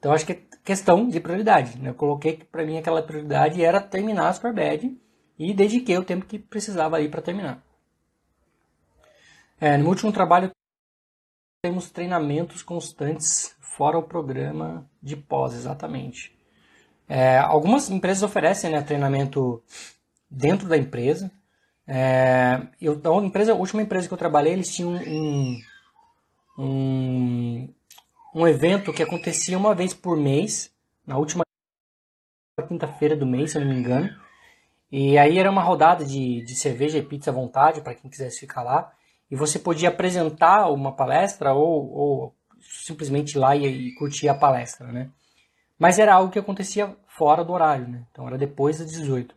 Então 0.03 0.13
acho 0.13 0.27
que 0.27 0.33
é 0.33 0.43
questão 0.65 1.09
de 1.09 1.21
prioridade. 1.21 1.79
Né? 1.79 1.91
Eu 1.91 1.95
coloquei 1.95 2.37
que 2.37 2.45
para 2.45 2.67
mim 2.67 2.77
aquela 2.77 3.01
prioridade 3.01 3.65
era 3.65 3.81
terminar 3.81 4.29
a 4.29 4.33
Superbad 4.33 4.99
e 5.39 5.55
dediquei 5.55 5.97
o 5.97 6.05
tempo 6.05 6.27
que 6.27 6.41
precisava 6.41 6.97
aí 6.97 7.09
para 7.09 7.23
terminar. 7.23 7.63
É, 9.61 9.77
no 9.77 9.89
último 9.89 10.13
trabalho 10.13 10.51
temos 11.63 11.89
treinamentos 11.89 12.63
constantes 12.63 13.57
fora 13.61 13.97
o 13.97 14.03
programa 14.03 14.91
de 15.01 15.17
pós, 15.17 15.55
exatamente. 15.55 16.37
É, 17.15 17.37
algumas 17.37 17.91
empresas 17.91 18.23
oferecem 18.23 18.71
né, 18.71 18.81
treinamento 18.81 19.63
dentro 20.31 20.67
da 20.67 20.79
empresa. 20.79 21.31
É, 21.87 22.59
eu, 22.81 22.99
a, 23.05 23.23
empresa, 23.23 23.53
a 23.53 23.55
última 23.55 23.83
empresa 23.83 24.09
que 24.09 24.15
eu 24.15 24.19
trabalhei, 24.19 24.55
eles 24.55 24.75
tinham 24.75 24.95
um, 24.95 25.61
um, 26.59 27.75
um 28.35 28.49
evento 28.49 28.95
que 28.95 29.03
acontecia 29.03 29.59
uma 29.59 29.75
vez 29.75 29.93
por 29.93 30.17
mês, 30.17 30.73
na 31.07 31.19
última 31.19 31.45
quinta-feira 32.67 33.15
do 33.15 33.27
mês, 33.27 33.51
se 33.51 33.59
eu 33.59 33.61
não 33.61 33.69
me 33.69 33.79
engano. 33.79 34.09
E 34.91 35.19
aí 35.19 35.39
era 35.39 35.51
uma 35.51 35.63
rodada 35.63 36.07
de, 36.07 36.43
de 36.47 36.55
cerveja 36.55 36.97
e 36.97 37.03
pizza 37.03 37.31
à 37.31 37.35
vontade 37.35 37.83
para 37.83 37.95
quem 37.95 38.11
quisesse 38.11 38.41
ficar 38.41 38.63
lá. 38.63 38.91
E 39.31 39.37
você 39.37 39.59
podia 39.59 39.91
apresentar 39.91 40.71
uma 40.71 40.93
palestra 40.93 41.53
ou, 41.53 41.93
ou 41.93 42.35
simplesmente 42.63 43.35
ir 43.35 43.39
lá 43.39 43.55
e, 43.55 43.67
e, 43.67 43.95
curtir 43.97 44.31
a 44.31 44.35
palestra, 44.35 44.91
né? 44.91 45.11
Mas 45.79 45.99
era 45.99 46.15
algo 46.15 46.33
que 46.33 46.39
acontecia 46.39 46.97
fora 47.17 47.45
do 47.45 47.53
horário, 47.53 47.87
né? 47.89 48.05
Então 48.11 48.27
era 48.27 48.39
depois 48.39 48.79
das 48.79 48.91
18. 48.91 49.35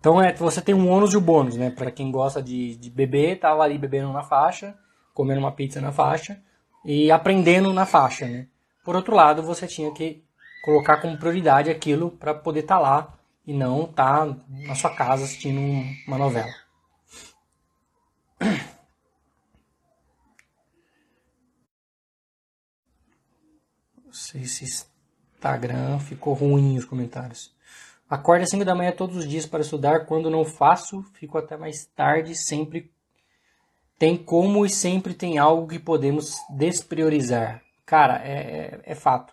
Então 0.00 0.20
é, 0.20 0.32
você 0.34 0.60
tem 0.60 0.74
um 0.74 0.90
ônus 0.90 1.12
e 1.12 1.16
o 1.16 1.20
um 1.20 1.22
bônus, 1.22 1.56
né? 1.56 1.70
Para 1.70 1.90
quem 1.90 2.10
gosta 2.10 2.42
de, 2.42 2.76
de 2.76 2.90
beber, 2.90 3.38
tava 3.38 3.62
ali 3.62 3.78
bebendo 3.78 4.12
na 4.12 4.22
faixa, 4.22 4.76
comendo 5.14 5.40
uma 5.40 5.52
pizza 5.52 5.80
na 5.80 5.92
faixa 5.92 6.40
e 6.84 7.10
aprendendo 7.10 7.72
na 7.72 7.86
faixa, 7.86 8.26
né? 8.26 8.46
Por 8.84 8.96
outro 8.96 9.14
lado, 9.14 9.42
você 9.42 9.66
tinha 9.66 9.92
que 9.92 10.24
colocar 10.64 11.00
como 11.00 11.18
prioridade 11.18 11.70
aquilo 11.70 12.10
para 12.10 12.34
poder 12.34 12.60
estar 12.60 12.76
tá 12.76 12.80
lá 12.80 13.18
e 13.46 13.52
não 13.52 13.84
estar 13.84 14.26
tá 14.26 14.36
na 14.48 14.74
sua 14.74 14.94
casa 14.94 15.24
assistindo 15.24 15.60
uma 16.06 16.18
novela. 16.18 16.52
Não 24.04 24.12
sei 24.12 24.44
se 24.44 24.64
Instagram 25.38 26.00
ficou 26.00 26.34
ruim 26.34 26.76
os 26.76 26.84
comentários. 26.84 27.54
Acordo 28.10 28.42
às 28.42 28.50
5 28.50 28.64
da 28.64 28.74
manhã 28.74 28.90
todos 28.90 29.16
os 29.16 29.28
dias 29.28 29.46
para 29.46 29.60
estudar. 29.60 30.04
Quando 30.06 30.30
não 30.30 30.44
faço, 30.44 31.02
fico 31.14 31.38
até 31.38 31.56
mais 31.56 31.86
tarde. 31.94 32.34
Sempre 32.34 32.90
tem 33.98 34.16
como 34.16 34.66
e 34.66 34.70
sempre 34.70 35.14
tem 35.14 35.38
algo 35.38 35.68
que 35.68 35.78
podemos 35.78 36.34
despriorizar. 36.50 37.62
Cara, 37.86 38.20
é, 38.24 38.32
é, 38.32 38.80
é 38.84 38.94
fato. 38.94 39.32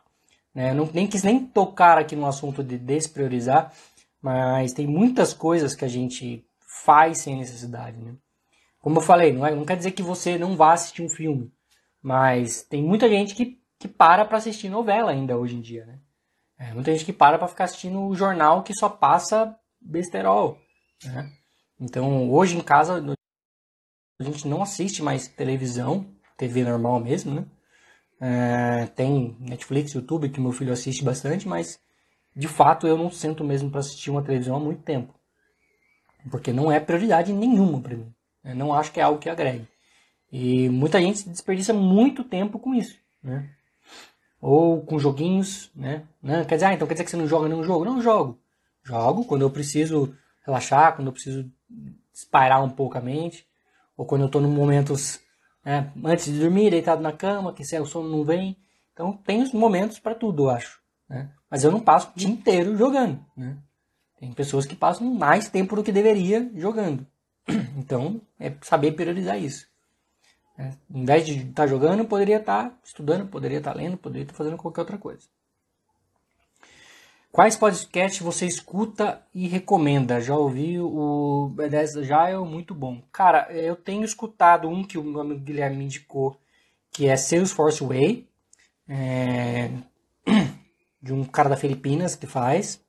Né? 0.53 0.71
Eu 0.71 0.75
não, 0.75 0.89
nem 0.93 1.07
quis 1.07 1.23
nem 1.23 1.39
tocar 1.39 1.97
aqui 1.97 2.15
no 2.15 2.25
assunto 2.25 2.63
de 2.63 2.77
despriorizar, 2.77 3.73
mas 4.21 4.73
tem 4.73 4.85
muitas 4.87 5.33
coisas 5.33 5.75
que 5.75 5.85
a 5.85 5.89
gente 5.89 6.45
faz 6.83 7.19
sem 7.19 7.37
necessidade. 7.37 7.97
Né? 7.97 8.13
Como 8.79 8.97
eu 8.97 9.01
falei, 9.01 9.33
não, 9.33 9.45
é, 9.45 9.55
não 9.55 9.65
quer 9.65 9.77
dizer 9.77 9.91
que 9.91 10.03
você 10.03 10.37
não 10.37 10.55
vá 10.55 10.73
assistir 10.73 11.01
um 11.01 11.09
filme, 11.09 11.51
mas 12.01 12.61
tem 12.61 12.83
muita 12.83 13.09
gente 13.09 13.33
que, 13.33 13.59
que 13.85 13.87
para 13.87 14.25
para 14.25 14.37
assistir 14.37 14.67
novela 14.67 15.11
ainda 15.11 15.37
hoje 15.37 15.55
em 15.55 15.61
dia. 15.61 15.85
Né? 15.85 15.99
É, 16.57 16.73
muita 16.73 16.91
gente 16.91 17.05
que 17.05 17.13
para 17.13 17.37
para 17.37 17.47
ficar 17.47 17.65
assistindo 17.65 18.01
o 18.01 18.15
jornal 18.15 18.63
que 18.63 18.73
só 18.73 18.89
passa 18.89 19.55
besterol. 19.79 20.57
Né? 21.03 21.31
Então, 21.79 22.31
hoje 22.31 22.57
em 22.57 22.61
casa, 22.61 23.03
a 24.19 24.23
gente 24.23 24.47
não 24.47 24.63
assiste 24.63 25.03
mais 25.03 25.27
televisão, 25.27 26.07
TV 26.37 26.63
normal 26.63 26.99
mesmo, 26.99 27.33
né? 27.33 27.45
É, 28.19 28.87
tem 28.87 29.35
Netflix, 29.39 29.93
YouTube, 29.93 30.29
que 30.29 30.39
meu 30.39 30.53
filho 30.53 30.71
assiste 30.71 31.03
bastante, 31.03 31.47
mas 31.47 31.79
de 32.35 32.47
fato 32.47 32.87
eu 32.87 32.97
não 32.97 33.11
sento 33.11 33.43
mesmo 33.43 33.69
para 33.69 33.81
assistir 33.81 34.09
uma 34.09 34.23
televisão 34.23 34.55
há 34.55 34.59
muito 34.59 34.81
tempo. 34.81 35.13
Porque 36.31 36.51
não 36.51 36.71
é 36.71 36.79
prioridade 36.79 37.31
nenhuma 37.33 37.81
para 37.81 37.95
mim. 37.95 38.11
Eu 38.43 38.55
não 38.55 38.73
acho 38.73 38.91
que 38.91 38.99
é 38.99 39.03
algo 39.03 39.19
que 39.19 39.29
agregue. 39.29 39.67
E 40.31 40.69
muita 40.69 40.99
gente 40.99 41.29
desperdiça 41.29 41.73
muito 41.73 42.23
tempo 42.23 42.57
com 42.57 42.73
isso, 42.73 42.97
né? 43.21 43.54
Ou 44.41 44.81
com 44.81 44.99
joguinhos, 44.99 45.71
né? 45.75 46.05
Quer 46.47 46.55
dizer, 46.55 46.65
ah, 46.65 46.73
então 46.73 46.87
quer 46.87 46.93
dizer 46.93 47.03
que 47.05 47.11
você 47.11 47.17
não 47.17 47.27
joga 47.27 47.47
nenhum 47.47 47.63
jogo? 47.63 47.85
Não 47.85 48.01
jogo. 48.01 48.39
Jogo 48.83 49.25
quando 49.25 49.41
eu 49.41 49.49
preciso 49.49 50.15
relaxar, 50.45 50.95
quando 50.95 51.07
eu 51.07 51.13
preciso 51.13 51.49
espairar 52.13 52.63
um 52.63 52.69
pouco 52.69 52.97
a 52.97 53.01
mente, 53.01 53.45
ou 53.97 54.05
quando 54.05 54.21
eu 54.21 54.27
estou 54.27 54.41
em 54.41 54.47
momentos 54.47 55.19
né? 55.65 55.91
Antes 56.03 56.25
de 56.25 56.39
dormir, 56.39 56.69
deitado 56.69 57.01
na 57.01 57.11
cama, 57.11 57.51
que 57.51 57.65
se 57.65 57.77
o 57.79 57.85
sono 57.87 58.07
não 58.07 58.23
vem. 58.23 58.55
Então 58.93 59.11
tem 59.11 59.41
os 59.41 59.51
momentos 59.51 59.97
para 59.97 60.13
tudo, 60.13 60.43
eu 60.43 60.49
acho. 60.51 60.79
Né? 61.09 61.31
Mas 61.49 61.63
eu 61.63 61.71
não 61.71 61.79
passo 61.79 62.11
o 62.11 62.19
dia 62.19 62.29
inteiro 62.29 62.77
jogando. 62.77 63.19
Né? 63.35 63.57
Tem 64.19 64.31
pessoas 64.31 64.65
que 64.65 64.75
passam 64.75 65.11
mais 65.11 65.49
tempo 65.49 65.75
do 65.75 65.83
que 65.83 65.91
deveria 65.91 66.51
jogando. 66.55 67.05
Então 67.77 68.21
é 68.39 68.53
saber 68.61 68.93
priorizar 68.93 69.41
isso. 69.41 69.67
Né? 70.57 70.73
Em 70.93 71.05
vez 71.05 71.25
de 71.25 71.37
estar 71.39 71.63
tá 71.63 71.67
jogando, 71.67 72.05
poderia 72.05 72.37
estar 72.37 72.69
tá 72.69 72.75
estudando, 72.83 73.27
poderia 73.27 73.57
estar 73.57 73.73
tá 73.73 73.77
lendo, 73.77 73.97
poderia 73.97 74.23
estar 74.23 74.33
tá 74.33 74.37
fazendo 74.37 74.57
qualquer 74.57 74.81
outra 74.81 74.97
coisa. 74.97 75.27
Quais 77.35 77.57
podcasts 77.57 78.21
você 78.21 78.45
escuta 78.45 79.21
e 79.33 79.45
recomenda? 79.45 80.21
Já 80.21 80.37
ouvi 80.37 80.79
o 80.79 81.51
B10 81.53 81.99
Agile, 81.99 82.49
muito 82.49 82.73
bom. 82.73 83.01
Cara, 83.11 83.51
eu 83.51 83.75
tenho 83.75 84.05
escutado 84.05 84.69
um 84.69 84.85
que 84.85 84.97
o 84.97 85.03
meu 85.03 85.19
amigo 85.19 85.41
Guilherme 85.41 85.75
me 85.75 85.83
indicou, 85.83 86.39
que 86.89 87.09
é 87.09 87.17
Salesforce 87.17 87.83
Way, 87.83 88.25
é, 88.87 89.69
de 91.03 91.11
um 91.11 91.25
cara 91.25 91.49
da 91.49 91.57
Filipinas 91.57 92.15
que 92.15 92.25
faz. 92.25 92.81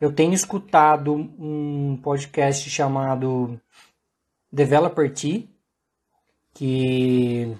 Eu 0.00 0.14
tenho 0.14 0.32
escutado 0.32 1.12
um 1.12 1.98
podcast 2.02 2.70
chamado 2.70 3.60
Developer 4.50 5.12
T, 5.12 5.46
que 6.58 7.56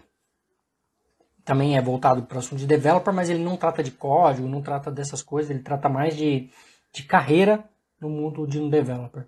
também 1.44 1.76
é 1.76 1.80
voltado 1.80 2.24
para 2.24 2.34
o 2.34 2.38
assunto 2.40 2.58
de 2.58 2.66
developer, 2.66 3.14
mas 3.14 3.30
ele 3.30 3.38
não 3.38 3.56
trata 3.56 3.80
de 3.80 3.92
código, 3.92 4.48
não 4.48 4.60
trata 4.60 4.90
dessas 4.90 5.22
coisas, 5.22 5.52
ele 5.52 5.62
trata 5.62 5.88
mais 5.88 6.16
de, 6.16 6.50
de 6.92 7.04
carreira 7.04 7.62
no 8.00 8.10
mundo 8.10 8.44
de 8.44 8.58
um 8.58 8.68
developer. 8.68 9.24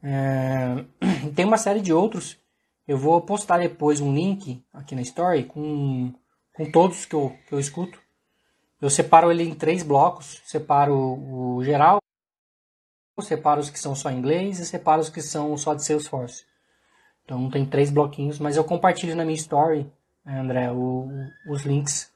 É, 0.00 0.84
tem 1.34 1.44
uma 1.44 1.58
série 1.58 1.80
de 1.80 1.92
outros. 1.92 2.38
Eu 2.86 2.96
vou 2.96 3.20
postar 3.20 3.58
depois 3.58 4.00
um 4.00 4.14
link 4.14 4.64
aqui 4.72 4.94
na 4.94 5.02
Story 5.02 5.42
com, 5.42 6.14
com 6.54 6.70
todos 6.70 7.06
que 7.06 7.14
eu, 7.16 7.36
que 7.48 7.52
eu 7.52 7.58
escuto. 7.58 8.00
Eu 8.80 8.88
separo 8.88 9.32
ele 9.32 9.42
em 9.42 9.54
três 9.54 9.82
blocos. 9.82 10.40
Separo 10.44 10.94
o, 10.94 11.64
geral, 11.64 12.00
separo 13.20 13.60
os 13.60 13.68
que 13.68 13.80
são 13.80 13.96
só 13.96 14.10
em 14.10 14.18
inglês 14.18 14.60
e 14.60 14.64
separo 14.64 15.00
os 15.00 15.10
que 15.10 15.20
são 15.20 15.56
só 15.56 15.74
de 15.74 15.84
Salesforce. 15.84 16.44
Então 17.26 17.50
tem 17.50 17.66
três 17.66 17.90
bloquinhos, 17.90 18.38
mas 18.38 18.56
eu 18.56 18.62
compartilho 18.62 19.16
na 19.16 19.24
minha 19.24 19.34
Story 19.34 19.90
né, 20.24 20.40
André, 20.40 20.70
o, 20.70 21.08
os 21.48 21.62
links 21.62 22.12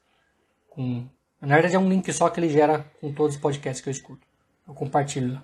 com. 0.69 1.05
Na 1.39 1.55
verdade 1.55 1.75
é 1.75 1.79
um 1.79 1.89
link 1.89 2.11
só 2.13 2.29
que 2.29 2.39
ele 2.39 2.49
gera 2.49 2.79
com 3.01 3.13
todos 3.13 3.35
os 3.35 3.41
podcasts 3.41 3.83
que 3.83 3.89
eu 3.89 3.91
escuto. 3.91 4.25
Eu 4.65 4.73
compartilho 4.73 5.33
lá. 5.33 5.43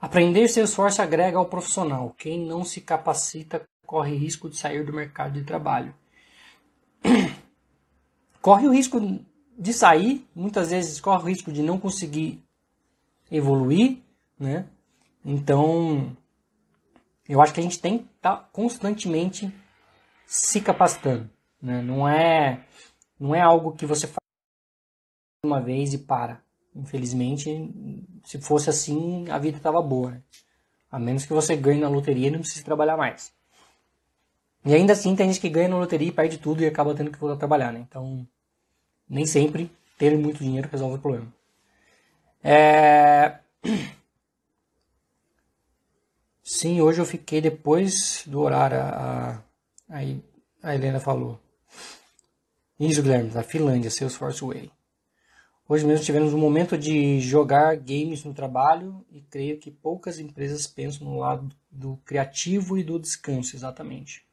Aprender 0.00 0.44
esforço 0.44 1.02
agrega 1.02 1.36
ao 1.36 1.46
profissional. 1.46 2.14
Quem 2.16 2.46
não 2.46 2.64
se 2.64 2.80
capacita 2.80 3.66
corre 3.84 4.16
risco 4.16 4.48
de 4.48 4.56
sair 4.56 4.84
do 4.84 4.92
mercado 4.92 5.34
de 5.34 5.44
trabalho. 5.44 5.94
corre 8.40 8.68
o 8.68 8.72
risco 8.72 9.00
de 9.58 9.72
sair, 9.72 10.26
muitas 10.34 10.70
vezes 10.70 11.00
corre 11.00 11.22
o 11.22 11.26
risco 11.26 11.52
de 11.52 11.62
não 11.62 11.78
conseguir 11.78 12.42
evoluir, 13.30 13.98
né? 14.38 14.66
Então, 15.24 16.16
eu 17.28 17.40
acho 17.40 17.52
que 17.52 17.60
a 17.60 17.62
gente 17.62 17.78
tem 17.78 17.98
que 17.98 18.04
estar 18.16 18.36
tá 18.36 18.48
constantemente 18.52 19.52
se 20.26 20.60
capacitando. 20.60 21.28
Né? 21.60 21.82
Não, 21.82 22.08
é, 22.08 22.64
não 23.18 23.34
é 23.34 23.40
algo 23.40 23.72
que 23.72 23.86
você 23.86 24.06
faz 24.06 24.18
uma 25.44 25.60
vez 25.60 25.94
e 25.94 25.98
para. 25.98 26.40
Infelizmente, 26.74 27.70
se 28.24 28.40
fosse 28.40 28.68
assim, 28.68 29.28
a 29.30 29.38
vida 29.38 29.56
estava 29.56 29.80
boa. 29.80 30.10
Né? 30.10 30.22
A 30.90 30.98
menos 30.98 31.24
que 31.24 31.32
você 31.32 31.56
ganhe 31.56 31.80
na 31.80 31.88
loteria 31.88 32.28
e 32.28 32.30
não 32.30 32.40
precise 32.40 32.64
trabalhar 32.64 32.96
mais. 32.96 33.32
E 34.64 34.74
ainda 34.74 34.92
assim, 34.92 35.14
tem 35.14 35.28
gente 35.28 35.40
que 35.40 35.48
ganha 35.48 35.68
na 35.68 35.78
loteria 35.78 36.08
e 36.08 36.12
perde 36.12 36.38
tudo 36.38 36.62
e 36.62 36.66
acaba 36.66 36.94
tendo 36.94 37.10
que 37.10 37.18
voltar 37.18 37.36
a 37.36 37.38
trabalhar. 37.38 37.72
Né? 37.72 37.86
Então, 37.88 38.26
nem 39.08 39.24
sempre 39.24 39.70
ter 39.96 40.16
muito 40.18 40.42
dinheiro 40.42 40.68
resolve 40.70 40.96
o 40.96 41.00
problema. 41.00 41.32
É... 42.42 43.38
Sim, 46.56 46.80
hoje 46.80 47.02
eu 47.02 47.04
fiquei 47.04 47.38
depois 47.38 48.24
do 48.26 48.40
horário. 48.40 48.78
A, 48.78 49.42
Aí 49.90 50.24
a 50.62 50.74
Helena 50.74 50.98
falou. 50.98 51.38
Isso, 52.80 53.02
Guilherme, 53.02 53.28
da 53.28 53.42
Finlândia, 53.42 53.90
Salesforce 53.90 54.42
Way. 54.42 54.70
Hoje 55.68 55.84
mesmo 55.84 56.02
tivemos 56.02 56.32
um 56.32 56.38
momento 56.38 56.78
de 56.78 57.20
jogar 57.20 57.76
games 57.76 58.24
no 58.24 58.32
trabalho 58.32 59.04
e 59.12 59.20
creio 59.20 59.58
que 59.58 59.70
poucas 59.70 60.18
empresas 60.18 60.66
pensam 60.66 61.06
no 61.06 61.18
lado 61.18 61.46
do 61.70 61.98
criativo 62.06 62.78
e 62.78 62.82
do 62.82 62.98
descanso, 62.98 63.54
exatamente. 63.54 64.24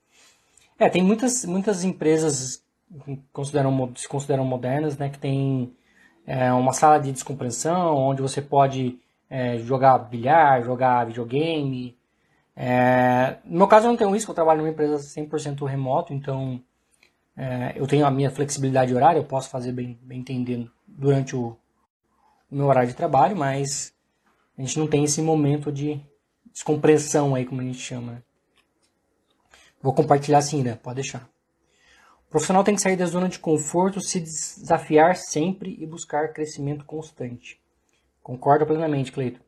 É, 0.80 0.88
tem 0.88 1.04
muitas, 1.04 1.44
muitas 1.44 1.84
empresas 1.84 2.64
que 3.04 3.20
consideram, 3.34 3.92
se 3.98 4.08
consideram 4.08 4.46
modernas, 4.46 4.98
né, 4.98 5.10
que 5.10 5.20
tem 5.20 5.76
é, 6.26 6.54
uma 6.54 6.72
sala 6.72 7.00
de 7.00 7.12
descompressão 7.12 7.98
onde 7.98 8.22
você 8.22 8.42
pode 8.42 8.98
é, 9.30 9.58
jogar 9.58 9.98
bilhar, 9.98 10.64
jogar 10.64 11.06
videogame, 11.06 11.98
é, 12.56 13.38
no 13.46 13.58
meu 13.60 13.68
caso, 13.68 13.88
eu 13.88 13.90
não 13.90 13.98
tenho 13.98 14.16
isso, 14.16 14.30
eu 14.30 14.36
trabalho 14.36 14.60
numa 14.60 14.70
empresa 14.70 14.98
100% 14.98 15.66
remoto, 15.68 16.14
então 16.14 16.62
é, 17.36 17.74
eu 17.76 17.88
tenho 17.88 18.06
a 18.06 18.12
minha 18.12 18.30
flexibilidade 18.30 18.94
horária, 18.94 19.20
eu 19.20 19.26
posso 19.26 19.50
fazer 19.50 19.72
bem, 19.72 19.98
bem 20.02 20.20
entendendo 20.20 20.72
durante 20.88 21.36
o, 21.36 21.58
o, 22.52 22.56
meu 22.56 22.68
horário 22.68 22.90
de 22.90 22.96
trabalho, 22.96 23.36
mas 23.36 23.94
a 24.58 24.62
gente 24.62 24.78
não 24.78 24.88
tem 24.88 25.04
esse 25.04 25.22
momento 25.22 25.72
de, 25.72 26.00
descompressão 26.54 27.34
aí, 27.34 27.46
como 27.46 27.62
a 27.62 27.64
gente 27.64 27.80
chama. 27.80 28.14
Né? 28.14 28.24
Vou 29.82 29.94
compartilhar 29.94 30.38
assim, 30.38 30.62
né? 30.62 30.76
Pode 30.76 30.96
deixar. 30.96 31.28
O 32.28 32.30
profissional 32.30 32.64
tem 32.64 32.76
que 32.76 32.82
sair 32.82 32.96
da 32.96 33.06
zona 33.06 33.28
de 33.28 33.40
conforto, 33.40 34.00
se 34.00 34.20
desafiar 34.20 35.16
sempre 35.16 35.76
e 35.80 35.86
buscar 35.86 36.32
crescimento 36.32 36.86
constante. 36.86 37.60
Concordo 38.22 38.66
plenamente, 38.66 39.12
Cleito. 39.12 39.42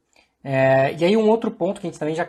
É, 0.43 0.93
e 0.93 1.05
aí 1.05 1.15
um 1.15 1.29
outro 1.29 1.49
ponto 1.49 1.79
que 1.79 1.87
a 1.87 1.89
gente 1.89 1.99
também 1.99 2.13
já 2.13 2.27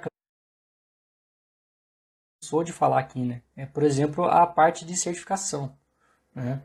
cansou 2.47 2.63
de 2.63 2.73
falar 2.73 3.01
aqui, 3.01 3.21
né? 3.21 3.43
É, 3.57 3.67
por 3.67 3.83
exemplo, 3.83 4.25
a 4.25 4.47
parte 4.47 4.85
de 4.85 4.97
certificação. 4.97 5.75
Né? 6.35 6.63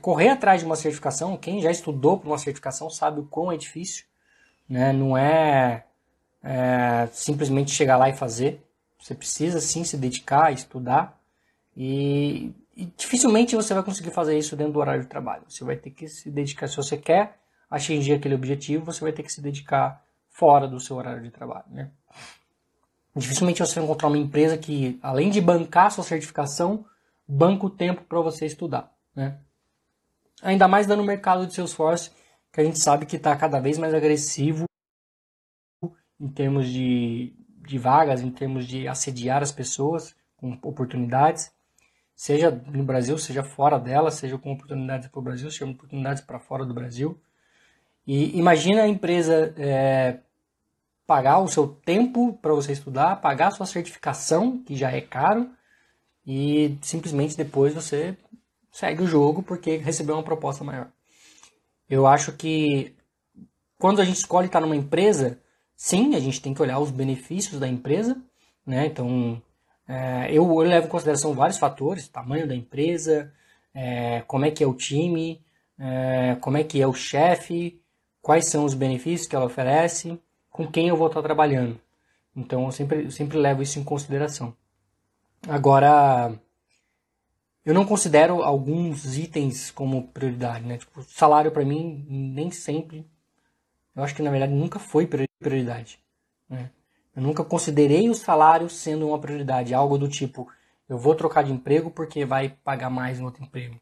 Correr 0.00 0.28
atrás 0.28 0.60
de 0.60 0.66
uma 0.66 0.76
certificação, 0.76 1.36
quem 1.36 1.60
já 1.60 1.70
estudou 1.70 2.18
para 2.18 2.28
uma 2.28 2.38
certificação 2.38 2.88
sabe 2.88 3.20
o 3.20 3.24
quão 3.24 3.50
é 3.50 3.56
difícil. 3.56 4.04
Né? 4.68 4.92
Não 4.92 5.18
é, 5.18 5.84
é 6.42 7.08
simplesmente 7.12 7.72
chegar 7.72 7.96
lá 7.96 8.08
e 8.08 8.16
fazer. 8.16 8.64
Você 8.98 9.14
precisa 9.14 9.60
sim 9.60 9.82
se 9.82 9.96
dedicar, 9.96 10.52
estudar. 10.52 11.18
E, 11.76 12.52
e, 12.76 12.86
dificilmente 12.96 13.56
você 13.56 13.74
vai 13.74 13.82
conseguir 13.82 14.10
fazer 14.10 14.38
isso 14.38 14.56
dentro 14.56 14.74
do 14.74 14.78
horário 14.78 15.02
de 15.02 15.08
trabalho. 15.08 15.42
Você 15.48 15.64
vai 15.64 15.76
ter 15.76 15.90
que 15.90 16.08
se 16.08 16.30
dedicar. 16.30 16.68
Se 16.68 16.76
você 16.76 16.96
quer 16.96 17.38
atingir 17.70 18.14
aquele 18.14 18.34
objetivo, 18.34 18.84
você 18.84 19.00
vai 19.00 19.12
ter 19.12 19.22
que 19.22 19.32
se 19.32 19.40
dedicar 19.40 20.04
fora 20.28 20.68
do 20.68 20.78
seu 20.78 20.96
horário 20.96 21.22
de 21.22 21.30
trabalho. 21.30 21.64
Né? 21.70 21.90
Dificilmente 23.14 23.60
você 23.60 23.74
vai 23.74 23.84
encontrar 23.84 24.08
uma 24.08 24.18
empresa 24.18 24.56
que, 24.56 24.98
além 25.02 25.30
de 25.30 25.40
bancar 25.40 25.90
sua 25.90 26.04
certificação, 26.04 26.84
banca 27.26 27.66
o 27.66 27.70
tempo 27.70 28.04
para 28.04 28.20
você 28.20 28.46
estudar. 28.46 28.92
Né? 29.14 29.38
Ainda 30.42 30.68
mais 30.68 30.86
dando 30.86 31.00
o 31.00 31.06
mercado 31.06 31.46
de 31.46 31.54
Salesforce, 31.54 32.10
que 32.52 32.60
a 32.60 32.64
gente 32.64 32.78
sabe 32.78 33.06
que 33.06 33.16
está 33.16 33.36
cada 33.36 33.60
vez 33.60 33.78
mais 33.78 33.94
agressivo 33.94 34.64
em 36.20 36.28
termos 36.28 36.68
de, 36.68 37.34
de 37.66 37.78
vagas, 37.78 38.20
em 38.20 38.30
termos 38.30 38.66
de 38.66 38.86
assediar 38.86 39.42
as 39.42 39.50
pessoas 39.50 40.14
com 40.36 40.58
oportunidades, 40.62 41.50
seja 42.14 42.50
no 42.50 42.84
Brasil, 42.84 43.16
seja 43.18 43.42
fora 43.42 43.78
dela, 43.78 44.10
seja 44.10 44.36
com 44.38 44.52
oportunidades 44.52 45.08
para 45.08 45.18
o 45.18 45.22
Brasil, 45.22 45.50
seja 45.50 45.64
com 45.64 45.72
oportunidades 45.72 46.22
para 46.22 46.38
fora 46.38 46.64
do 46.64 46.74
Brasil. 46.74 47.18
E 48.06 48.36
imagina 48.38 48.82
a 48.82 48.88
empresa 48.88 49.54
é, 49.56 50.20
pagar 51.10 51.40
o 51.40 51.48
seu 51.48 51.66
tempo 51.66 52.38
para 52.40 52.54
você 52.54 52.70
estudar, 52.70 53.20
pagar 53.20 53.48
a 53.48 53.50
sua 53.50 53.66
certificação, 53.66 54.62
que 54.62 54.76
já 54.76 54.92
é 54.92 55.00
caro, 55.00 55.50
e 56.24 56.78
simplesmente 56.82 57.36
depois 57.36 57.74
você 57.74 58.16
segue 58.70 59.02
o 59.02 59.08
jogo 59.08 59.42
porque 59.42 59.76
recebeu 59.76 60.14
uma 60.14 60.22
proposta 60.22 60.62
maior. 60.62 60.86
Eu 61.88 62.06
acho 62.06 62.30
que 62.34 62.94
quando 63.76 64.00
a 64.00 64.04
gente 64.04 64.18
escolhe 64.18 64.46
estar 64.46 64.60
numa 64.60 64.76
empresa, 64.76 65.40
sim, 65.74 66.14
a 66.14 66.20
gente 66.20 66.40
tem 66.40 66.54
que 66.54 66.62
olhar 66.62 66.78
os 66.78 66.92
benefícios 66.92 67.58
da 67.58 67.66
empresa, 67.66 68.16
né? 68.64 68.86
Então, 68.86 69.42
é, 69.88 70.28
eu, 70.28 70.44
eu, 70.44 70.58
levo 70.60 70.86
em 70.86 70.90
consideração 70.90 71.34
vários 71.34 71.58
fatores, 71.58 72.06
tamanho 72.06 72.46
da 72.46 72.54
empresa, 72.54 73.32
é, 73.74 74.20
como 74.28 74.44
é 74.44 74.52
que 74.52 74.62
é 74.62 74.66
o 74.68 74.74
time, 74.74 75.44
é, 75.76 76.36
como 76.40 76.56
é 76.56 76.62
que 76.62 76.80
é 76.80 76.86
o 76.86 76.94
chefe, 76.94 77.82
quais 78.22 78.46
são 78.48 78.64
os 78.64 78.74
benefícios 78.74 79.26
que 79.26 79.34
ela 79.34 79.46
oferece, 79.46 80.16
com 80.50 80.66
quem 80.70 80.88
eu 80.88 80.96
vou 80.96 81.06
estar 81.06 81.22
trabalhando. 81.22 81.80
Então, 82.34 82.66
eu 82.66 82.72
sempre, 82.72 83.04
eu 83.04 83.10
sempre 83.10 83.38
levo 83.38 83.62
isso 83.62 83.78
em 83.78 83.84
consideração. 83.84 84.54
Agora, 85.48 86.38
eu 87.64 87.74
não 87.74 87.84
considero 87.84 88.42
alguns 88.42 89.16
itens 89.16 89.70
como 89.70 90.08
prioridade, 90.08 90.66
né? 90.66 90.78
Tipo, 90.78 91.02
salário 91.02 91.50
para 91.50 91.64
mim 91.64 92.04
nem 92.08 92.50
sempre, 92.50 93.06
eu 93.94 94.02
acho 94.02 94.14
que 94.14 94.22
na 94.22 94.30
verdade 94.30 94.52
nunca 94.52 94.78
foi 94.78 95.06
prioridade, 95.06 95.98
né? 96.48 96.70
Eu 97.14 97.22
nunca 97.22 97.44
considerei 97.44 98.08
o 98.08 98.14
salário 98.14 98.68
sendo 98.70 99.08
uma 99.08 99.18
prioridade, 99.18 99.74
algo 99.74 99.98
do 99.98 100.08
tipo, 100.08 100.48
eu 100.88 100.96
vou 100.96 101.14
trocar 101.14 101.42
de 101.42 101.52
emprego 101.52 101.90
porque 101.90 102.24
vai 102.24 102.50
pagar 102.64 102.88
mais 102.88 103.18
no 103.18 103.26
outro 103.26 103.42
emprego. 103.42 103.80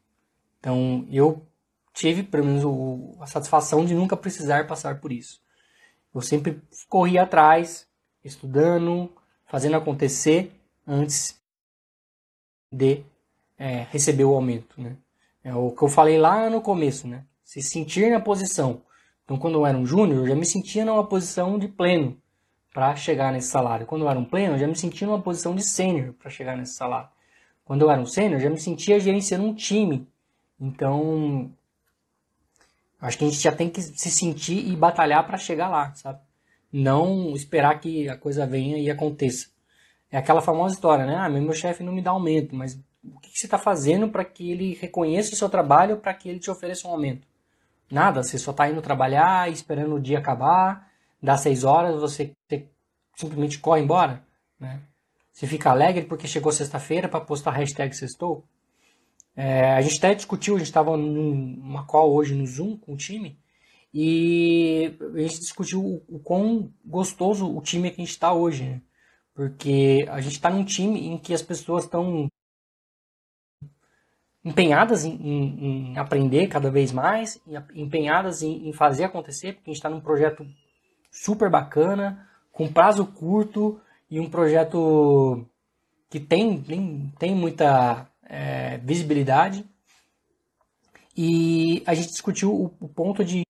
Então, 0.59 1.05
eu 1.09 1.45
tive, 1.93 2.23
pelo 2.23 2.45
menos, 2.45 2.63
o, 2.63 3.15
a 3.19 3.27
satisfação 3.27 3.85
de 3.85 3.93
nunca 3.93 4.17
precisar 4.17 4.67
passar 4.67 4.99
por 4.99 5.11
isso. 5.11 5.41
Eu 6.13 6.21
sempre 6.21 6.61
corri 6.87 7.17
atrás, 7.17 7.87
estudando, 8.23 9.11
fazendo 9.45 9.77
acontecer 9.77 10.51
antes 10.85 11.39
de 12.71 13.03
é, 13.57 13.85
receber 13.91 14.23
o 14.23 14.33
aumento. 14.33 14.81
Né? 14.81 14.95
É 15.43 15.53
o 15.53 15.71
que 15.71 15.83
eu 15.83 15.87
falei 15.87 16.17
lá 16.17 16.49
no 16.49 16.61
começo, 16.61 17.07
né? 17.07 17.25
se 17.49 17.63
sentir 17.63 18.11
na 18.11 18.19
posição. 18.19 18.83
Então, 19.25 19.35
quando 19.35 19.55
eu 19.55 19.65
era 19.65 19.77
um 19.77 19.85
júnior, 19.85 20.19
eu 20.19 20.27
já 20.27 20.35
me 20.35 20.45
sentia 20.45 20.85
numa 20.85 21.05
posição 21.05 21.57
de 21.57 21.67
pleno 21.67 22.15
para 22.71 22.95
chegar 22.95 23.33
nesse 23.33 23.49
salário. 23.49 23.87
Quando 23.87 24.03
eu 24.03 24.09
era 24.09 24.19
um 24.19 24.25
pleno, 24.25 24.53
eu 24.53 24.59
já 24.59 24.67
me 24.67 24.75
sentia 24.75 25.07
numa 25.07 25.21
posição 25.21 25.55
de 25.55 25.63
sênior 25.63 26.13
para 26.13 26.29
chegar 26.29 26.55
nesse 26.55 26.75
salário. 26.75 27.09
Quando 27.65 27.81
eu 27.81 27.91
era 27.91 27.99
um 27.99 28.05
sênior, 28.05 28.39
eu 28.39 28.43
já 28.43 28.49
me 28.49 28.59
sentia 28.59 28.99
gerenciando 28.99 29.45
um 29.45 29.53
time. 29.53 30.07
Então, 30.59 31.51
acho 33.01 33.17
que 33.17 33.25
a 33.25 33.29
gente 33.29 33.41
já 33.41 33.51
tem 33.51 33.69
que 33.69 33.81
se 33.81 34.11
sentir 34.11 34.67
e 34.67 34.75
batalhar 34.75 35.25
para 35.25 35.37
chegar 35.37 35.69
lá, 35.69 35.93
sabe? 35.95 36.19
Não 36.71 37.33
esperar 37.33 37.79
que 37.79 38.07
a 38.07 38.17
coisa 38.17 38.45
venha 38.45 38.77
e 38.77 38.89
aconteça. 38.89 39.47
É 40.11 40.17
aquela 40.17 40.41
famosa 40.41 40.75
história, 40.75 41.05
né? 41.05 41.15
Ah, 41.15 41.29
meu 41.29 41.53
chefe 41.53 41.83
não 41.83 41.93
me 41.93 42.01
dá 42.01 42.11
aumento, 42.11 42.55
mas 42.55 42.79
o 43.03 43.19
que 43.19 43.29
você 43.33 43.47
está 43.47 43.57
fazendo 43.57 44.09
para 44.09 44.25
que 44.25 44.51
ele 44.51 44.77
reconheça 44.79 45.33
o 45.33 45.35
seu 45.35 45.49
trabalho 45.49 45.97
para 45.97 46.13
que 46.13 46.29
ele 46.29 46.39
te 46.39 46.51
ofereça 46.51 46.87
um 46.87 46.91
aumento? 46.91 47.27
Nada, 47.91 48.21
você 48.21 48.37
só 48.37 48.51
está 48.51 48.69
indo 48.69 48.81
trabalhar, 48.81 49.51
esperando 49.51 49.95
o 49.95 49.99
dia 49.99 50.19
acabar, 50.19 50.91
dá 51.21 51.37
seis 51.37 51.63
horas, 51.63 51.99
você, 51.99 52.33
você 52.47 52.67
simplesmente 53.15 53.59
corre 53.59 53.81
embora, 53.81 54.23
né? 54.59 54.81
Você 55.31 55.47
fica 55.47 55.69
alegre 55.69 56.03
porque 56.03 56.27
chegou 56.27 56.51
sexta-feira 56.51 57.07
para 57.07 57.21
postar 57.21 57.51
hashtag 57.51 57.95
sextou. 57.95 58.43
É, 59.41 59.71
a 59.71 59.79
gente 59.79 59.97
até 59.99 60.13
discutiu, 60.13 60.55
a 60.55 60.57
gente 60.57 60.67
estava 60.67 60.97
numa 60.97 61.85
call 61.85 62.13
hoje 62.13 62.35
no 62.35 62.45
Zoom 62.45 62.75
com 62.75 62.91
o 62.91 62.97
time, 62.97 63.39
e 63.93 64.93
a 65.15 65.19
gente 65.19 65.39
discutiu 65.39 65.81
o, 65.81 66.03
o 66.09 66.19
quão 66.19 66.73
gostoso 66.83 67.49
o 67.49 67.61
time 67.61 67.89
que 67.89 68.01
a 68.01 68.03
gente 68.03 68.11
está 68.11 68.33
hoje, 68.33 68.65
né? 68.65 68.81
Porque 69.33 70.05
a 70.09 70.19
gente 70.19 70.33
está 70.33 70.49
num 70.49 70.65
time 70.65 71.07
em 71.07 71.17
que 71.17 71.33
as 71.33 71.41
pessoas 71.41 71.85
estão 71.85 72.27
empenhadas 74.43 75.05
em, 75.05 75.13
em, 75.13 75.91
em, 75.93 75.97
aprender 75.97 76.47
cada 76.47 76.69
vez 76.69 76.91
mais, 76.91 77.41
empenhadas 77.73 78.41
em, 78.43 78.67
em 78.67 78.73
fazer 78.73 79.05
acontecer, 79.05 79.53
porque 79.53 79.69
a 79.69 79.73
gente 79.73 79.79
está 79.79 79.89
num 79.89 80.01
projeto 80.01 80.45
super 81.09 81.49
bacana, 81.49 82.27
com 82.51 82.67
prazo 82.67 83.05
curto 83.05 83.79
e 84.11 84.19
um 84.19 84.29
projeto 84.29 85.45
que 86.09 86.19
tem, 86.19 86.61
tem, 86.61 87.13
tem 87.17 87.33
muita 87.33 88.05
é, 88.29 88.77
visibilidade. 88.77 89.65
E 91.17 91.83
a 91.85 91.93
gente 91.93 92.09
discutiu 92.09 92.53
o, 92.53 92.65
o 92.79 92.87
ponto 92.87 93.25
de 93.25 93.43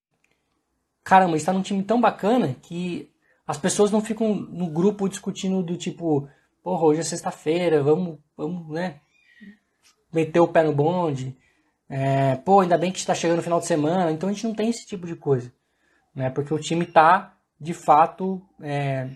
caramba, 1.04 1.38
está 1.38 1.52
num 1.52 1.62
time 1.62 1.84
tão 1.84 2.00
bacana 2.00 2.56
que 2.62 3.12
as 3.46 3.58
pessoas 3.58 3.92
não 3.92 4.00
ficam 4.00 4.36
no 4.36 4.68
grupo 4.68 5.10
discutindo 5.10 5.64
do 5.64 5.76
tipo, 5.76 6.30
porra, 6.64 6.84
hoje 6.84 7.02
é 7.02 7.04
sexta-feira, 7.04 7.82
vamos, 7.82 8.20
vamos, 8.38 8.70
né, 8.70 9.02
meter 10.14 10.40
o 10.40 10.48
pé 10.48 10.64
no 10.64 10.74
bonde. 10.74 11.36
É, 11.90 12.36
pô, 12.36 12.60
ainda 12.60 12.78
bem 12.78 12.92
que 12.92 13.00
está 13.00 13.16
chegando 13.16 13.40
o 13.40 13.44
final 13.44 13.60
de 13.60 13.66
semana. 13.66 14.12
Então 14.12 14.30
a 14.30 14.32
gente 14.32 14.46
não 14.46 14.54
tem 14.54 14.70
esse 14.70 14.86
tipo 14.86 15.08
de 15.08 15.16
coisa. 15.16 15.52
Né? 16.14 16.30
Porque 16.30 16.54
o 16.54 16.60
time 16.60 16.86
está, 16.86 17.36
de 17.60 17.74
fato, 17.74 18.40
é, 18.62 19.10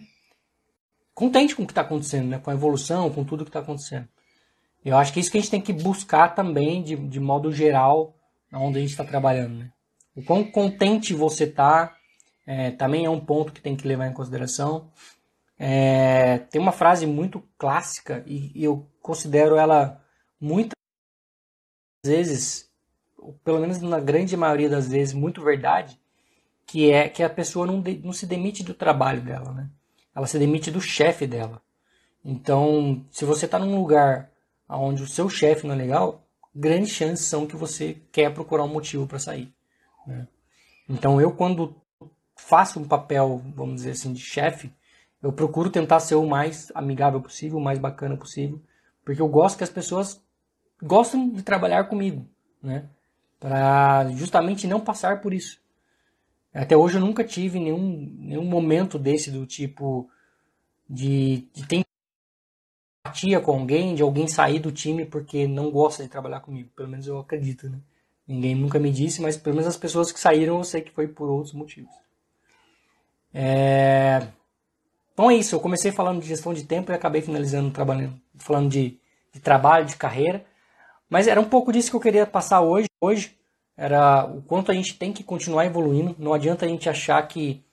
contente 1.13 1.56
com 1.56 1.62
o 1.62 1.65
que 1.67 1.71
está 1.71 1.82
acontecendo, 1.82 2.30
né? 2.30 2.39
com 2.39 2.49
a 2.49 2.54
evolução, 2.56 3.12
com 3.12 3.23
tudo 3.23 3.43
que 3.43 3.49
está 3.49 3.60
acontecendo. 3.60 4.08
Eu 4.84 4.98
acho 4.98 5.13
que 5.13 5.19
é 5.19 5.22
isso 5.22 5.32
que 5.32 5.38
a 5.38 5.41
gente 5.41 5.52
tem 5.52 5.62
que 5.62 5.74
buscar 5.74 6.36
também, 6.36 6.84
de, 6.84 6.96
de 6.96 7.19
modo 7.19 7.52
geral, 7.52 8.15
onde 8.52 8.78
a 8.78 8.82
gente 8.82 8.91
está 8.91 9.04
trabalhando. 9.04 9.56
Né? 9.60 9.72
O 10.15 10.24
quão 10.24 10.43
contente 10.43 11.13
você 11.13 11.46
está 11.46 11.96
é, 12.46 12.72
também 12.72 13.06
é 13.06 13.10
um 13.10 13.19
ponto 13.19 13.54
que 13.54 13.62
tem 13.62 13.76
que 13.76 13.88
levar 13.88 14.08
em 14.08 14.13
consideração. 14.13 14.91
É, 15.58 16.39
tem 16.50 16.62
uma 16.62 16.72
frase 16.72 17.06
muito 17.06 17.41
clássica 17.58 18.24
e, 18.28 18.52
e 18.54 18.63
eu 18.63 18.89
considero 19.02 19.56
ela 19.56 20.02
muito 20.39 20.74
vezes, 22.06 22.69
pelo 23.46 23.60
menos 23.60 23.80
na 23.80 24.00
grande 24.00 24.36
maioria 24.36 24.69
das 24.69 24.89
vezes, 24.89 25.13
muito 25.13 25.41
verdade, 25.41 25.98
que 26.65 26.91
é 26.91 27.08
que 27.08 27.24
a 27.24 27.30
pessoa 27.30 27.65
não, 27.65 27.82
de, 27.82 28.00
não 28.00 28.12
se 28.12 28.26
demite 28.26 28.63
do 28.63 28.74
trabalho 28.74 29.22
dela, 29.22 29.54
né? 29.54 29.69
Ela 30.13 30.28
se 30.28 30.38
demite 30.38 30.69
do 30.69 30.82
chefe 30.82 31.26
dela. 31.26 31.62
Então, 32.24 33.06
se 33.10 33.26
você 33.26 33.46
está 33.46 33.58
num 33.58 33.78
lugar 33.78 34.30
onde 34.77 35.03
o 35.03 35.07
seu 35.07 35.29
chefe 35.29 35.67
não 35.67 35.75
é 35.75 35.77
legal, 35.77 36.23
grandes 36.55 36.91
chances 36.91 37.25
são 37.25 37.47
que 37.47 37.55
você 37.55 37.97
quer 38.12 38.33
procurar 38.33 38.63
um 38.63 38.67
motivo 38.67 39.07
para 39.07 39.19
sair. 39.19 39.53
Né? 40.05 40.27
Então, 40.88 41.19
eu 41.19 41.31
quando 41.31 41.75
faço 42.36 42.79
um 42.79 42.88
papel, 42.88 43.41
vamos 43.55 43.75
dizer 43.75 43.91
assim, 43.91 44.13
de 44.13 44.19
chefe, 44.19 44.71
eu 45.21 45.31
procuro 45.31 45.69
tentar 45.69 45.99
ser 45.99 46.15
o 46.15 46.27
mais 46.27 46.71
amigável 46.75 47.21
possível, 47.21 47.57
o 47.57 47.63
mais 47.63 47.79
bacana 47.79 48.17
possível, 48.17 48.62
porque 49.05 49.21
eu 49.21 49.27
gosto 49.27 49.57
que 49.57 49.63
as 49.63 49.69
pessoas 49.69 50.21
gostam 50.81 51.29
de 51.29 51.41
trabalhar 51.41 51.86
comigo, 51.86 52.27
né? 52.62 52.89
Para 53.39 54.09
justamente 54.12 54.67
não 54.67 54.79
passar 54.79 55.21
por 55.21 55.33
isso. 55.33 55.62
Até 56.53 56.77
hoje 56.77 56.97
eu 56.97 57.01
nunca 57.01 57.23
tive 57.23 57.59
nenhum, 57.59 58.13
nenhum 58.19 58.45
momento 58.45 58.99
desse 58.99 59.31
do 59.31 59.45
tipo, 59.45 60.09
de, 60.89 61.47
de 61.53 61.65
empatia 63.13 63.39
com 63.39 63.52
alguém, 63.52 63.93
de 63.93 64.02
alguém 64.02 64.28
sair 64.28 64.60
do 64.60 64.71
time 64.71 65.06
porque 65.06 65.47
não 65.47 65.69
gosta 65.69 66.04
de 66.04 66.10
trabalhar 66.10 66.39
comigo. 66.39 66.69
Pelo 66.76 66.89
menos 66.89 67.06
eu 67.06 67.19
acredito, 67.19 67.69
né? 67.69 67.78
Ninguém 68.28 68.56
nunca 68.56 68.80
me 68.80 68.91
disse, 68.91 69.21
mas 69.21 69.38
pelo 69.38 69.56
menos 69.56 69.67
as 69.67 69.78
pessoas 69.78 70.12
que 70.12 70.19
saíram 70.19 70.58
eu 70.58 70.63
sei 70.63 70.82
que 70.82 70.91
foi 70.91 71.08
por 71.08 71.30
outros 71.30 71.54
motivos. 71.54 71.93
É... 73.34 74.28
Então 75.13 75.30
é 75.30 75.36
isso, 75.36 75.56
eu 75.56 75.60
comecei 75.60 75.91
falando 75.91 76.21
de 76.21 76.28
gestão 76.28 76.54
de 76.54 76.63
tempo 76.63 76.91
e 76.91 76.95
acabei 76.95 77.21
finalizando 77.21 77.69
trabalhando, 77.69 78.19
falando 78.36 78.69
de, 78.69 78.97
de 79.32 79.39
trabalho, 79.39 79.86
de 79.86 79.95
carreira. 79.95 80.43
Mas 81.10 81.28
era 81.28 81.39
um 81.39 81.45
pouco 81.45 81.71
disso 81.71 81.91
que 81.91 81.95
eu 81.95 82.02
queria 82.02 82.26
passar 82.26 82.62
hoje. 82.62 82.88
Hoje 82.99 83.38
era 83.78 84.26
o 84.26 84.41
quanto 84.41 84.71
a 84.71 84.73
gente 84.73 84.97
tem 84.97 85.13
que 85.13 85.23
continuar 85.23 85.65
evoluindo. 85.65 86.15
Não 86.17 86.34
adianta 86.34 86.65
a 86.65 86.67
gente 86.67 86.89
achar 86.89 87.21
que, 87.28 87.63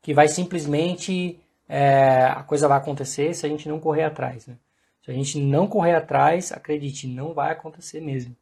que 0.00 0.14
vai 0.14 0.28
simplesmente 0.28 1.40
é, 1.68 2.26
a 2.26 2.42
coisa 2.42 2.68
vai 2.68 2.78
acontecer 2.78 3.34
se 3.34 3.44
a 3.44 3.48
gente 3.48 3.68
não 3.68 3.80
correr 3.80 4.04
atrás. 4.04 4.46
Né? 4.46 4.56
Se 5.04 5.10
a 5.10 5.14
gente 5.14 5.38
não 5.38 5.66
correr 5.66 5.94
atrás, 5.94 6.50
acredite, 6.50 7.06
não 7.06 7.34
vai 7.34 7.52
acontecer 7.52 8.00
mesmo. 8.00 8.34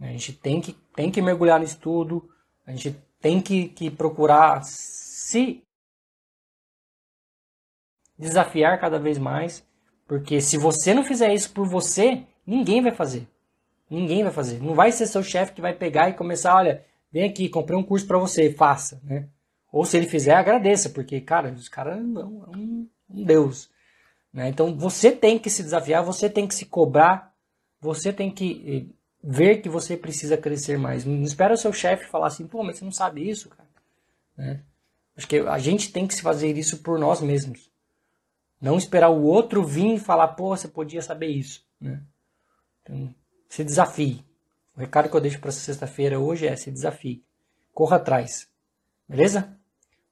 A 0.00 0.06
gente 0.06 0.32
tem 0.32 0.60
que, 0.60 0.72
tem 0.94 1.10
que 1.10 1.20
mergulhar 1.20 1.58
no 1.58 1.64
estudo, 1.64 2.30
a 2.64 2.70
gente 2.70 2.96
tem 3.20 3.40
que, 3.40 3.68
que 3.68 3.90
procurar 3.90 4.62
se 4.64 5.64
desafiar 8.16 8.78
cada 8.80 9.00
vez 9.00 9.18
mais, 9.18 9.66
porque 10.06 10.40
se 10.40 10.56
você 10.56 10.94
não 10.94 11.02
fizer 11.02 11.34
isso 11.34 11.50
por 11.50 11.66
você, 11.66 12.22
ninguém 12.46 12.80
vai 12.80 12.92
fazer. 12.92 13.26
Ninguém 13.90 14.22
vai 14.22 14.32
fazer. 14.32 14.62
Não 14.62 14.74
vai 14.74 14.92
ser 14.92 15.06
seu 15.06 15.24
chefe 15.24 15.54
que 15.54 15.60
vai 15.60 15.74
pegar 15.74 16.08
e 16.08 16.14
começar, 16.14 16.54
olha, 16.54 16.84
vem 17.10 17.24
aqui, 17.24 17.48
comprei 17.48 17.76
um 17.76 17.82
curso 17.82 18.06
para 18.06 18.18
você, 18.18 18.52
faça, 18.52 19.00
né? 19.02 19.28
Ou 19.72 19.84
se 19.84 19.96
ele 19.96 20.06
fizer, 20.06 20.34
agradeça, 20.34 20.90
porque, 20.90 21.20
cara, 21.20 21.50
os 21.50 21.68
caras 21.68 22.00
não 22.00 22.44
é 22.44 22.56
um, 22.56 22.88
um 23.10 23.24
Deus. 23.24 23.68
Né? 24.32 24.48
Então 24.48 24.76
você 24.76 25.12
tem 25.12 25.38
que 25.38 25.50
se 25.50 25.62
desafiar, 25.62 26.04
você 26.04 26.28
tem 26.28 26.46
que 26.46 26.54
se 26.54 26.66
cobrar, 26.66 27.34
você 27.80 28.12
tem 28.12 28.30
que 28.30 28.90
eh, 28.90 28.94
ver 29.22 29.62
que 29.62 29.68
você 29.68 29.96
precisa 29.96 30.36
crescer 30.36 30.78
mais. 30.78 31.04
Não 31.04 31.22
espera 31.22 31.54
o 31.54 31.58
seu 31.58 31.72
chefe 31.72 32.06
falar 32.06 32.28
assim, 32.28 32.46
pô, 32.46 32.62
mas 32.62 32.78
você 32.78 32.84
não 32.84 32.92
sabe 32.92 33.28
isso, 33.28 33.48
cara. 33.48 33.68
Né? 34.36 34.62
Acho 35.16 35.26
que 35.26 35.38
a 35.38 35.58
gente 35.58 35.90
tem 35.92 36.06
que 36.06 36.14
se 36.14 36.22
fazer 36.22 36.56
isso 36.56 36.78
por 36.78 36.98
nós 36.98 37.20
mesmos. 37.20 37.70
Não 38.60 38.76
esperar 38.76 39.10
o 39.10 39.22
outro 39.22 39.64
vir 39.64 39.94
e 39.94 39.98
falar, 39.98 40.28
pô, 40.28 40.56
você 40.56 40.68
podia 40.68 41.00
saber 41.00 41.28
isso. 41.28 41.64
Né? 41.80 42.02
Então, 42.82 43.14
se 43.48 43.64
desafie. 43.64 44.24
O 44.76 44.80
recado 44.80 45.08
que 45.08 45.16
eu 45.16 45.20
deixo 45.20 45.40
para 45.40 45.48
essa 45.48 45.60
sexta-feira 45.60 46.20
hoje 46.20 46.46
é 46.46 46.54
se 46.54 46.70
desafie. 46.70 47.24
Corra 47.72 47.96
atrás. 47.96 48.48
Beleza? 49.08 49.56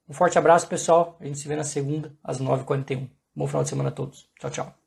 Um 0.07 0.13
forte 0.13 0.37
abraço, 0.37 0.67
pessoal. 0.67 1.17
A 1.19 1.25
gente 1.25 1.39
se 1.39 1.47
vê 1.47 1.55
na 1.55 1.63
segunda, 1.63 2.15
às 2.23 2.39
9h41. 2.39 3.09
Bom 3.35 3.47
final 3.47 3.63
de 3.63 3.69
semana 3.69 3.89
a 3.89 3.91
todos. 3.95 4.31
Tchau, 4.39 4.49
tchau. 4.51 4.84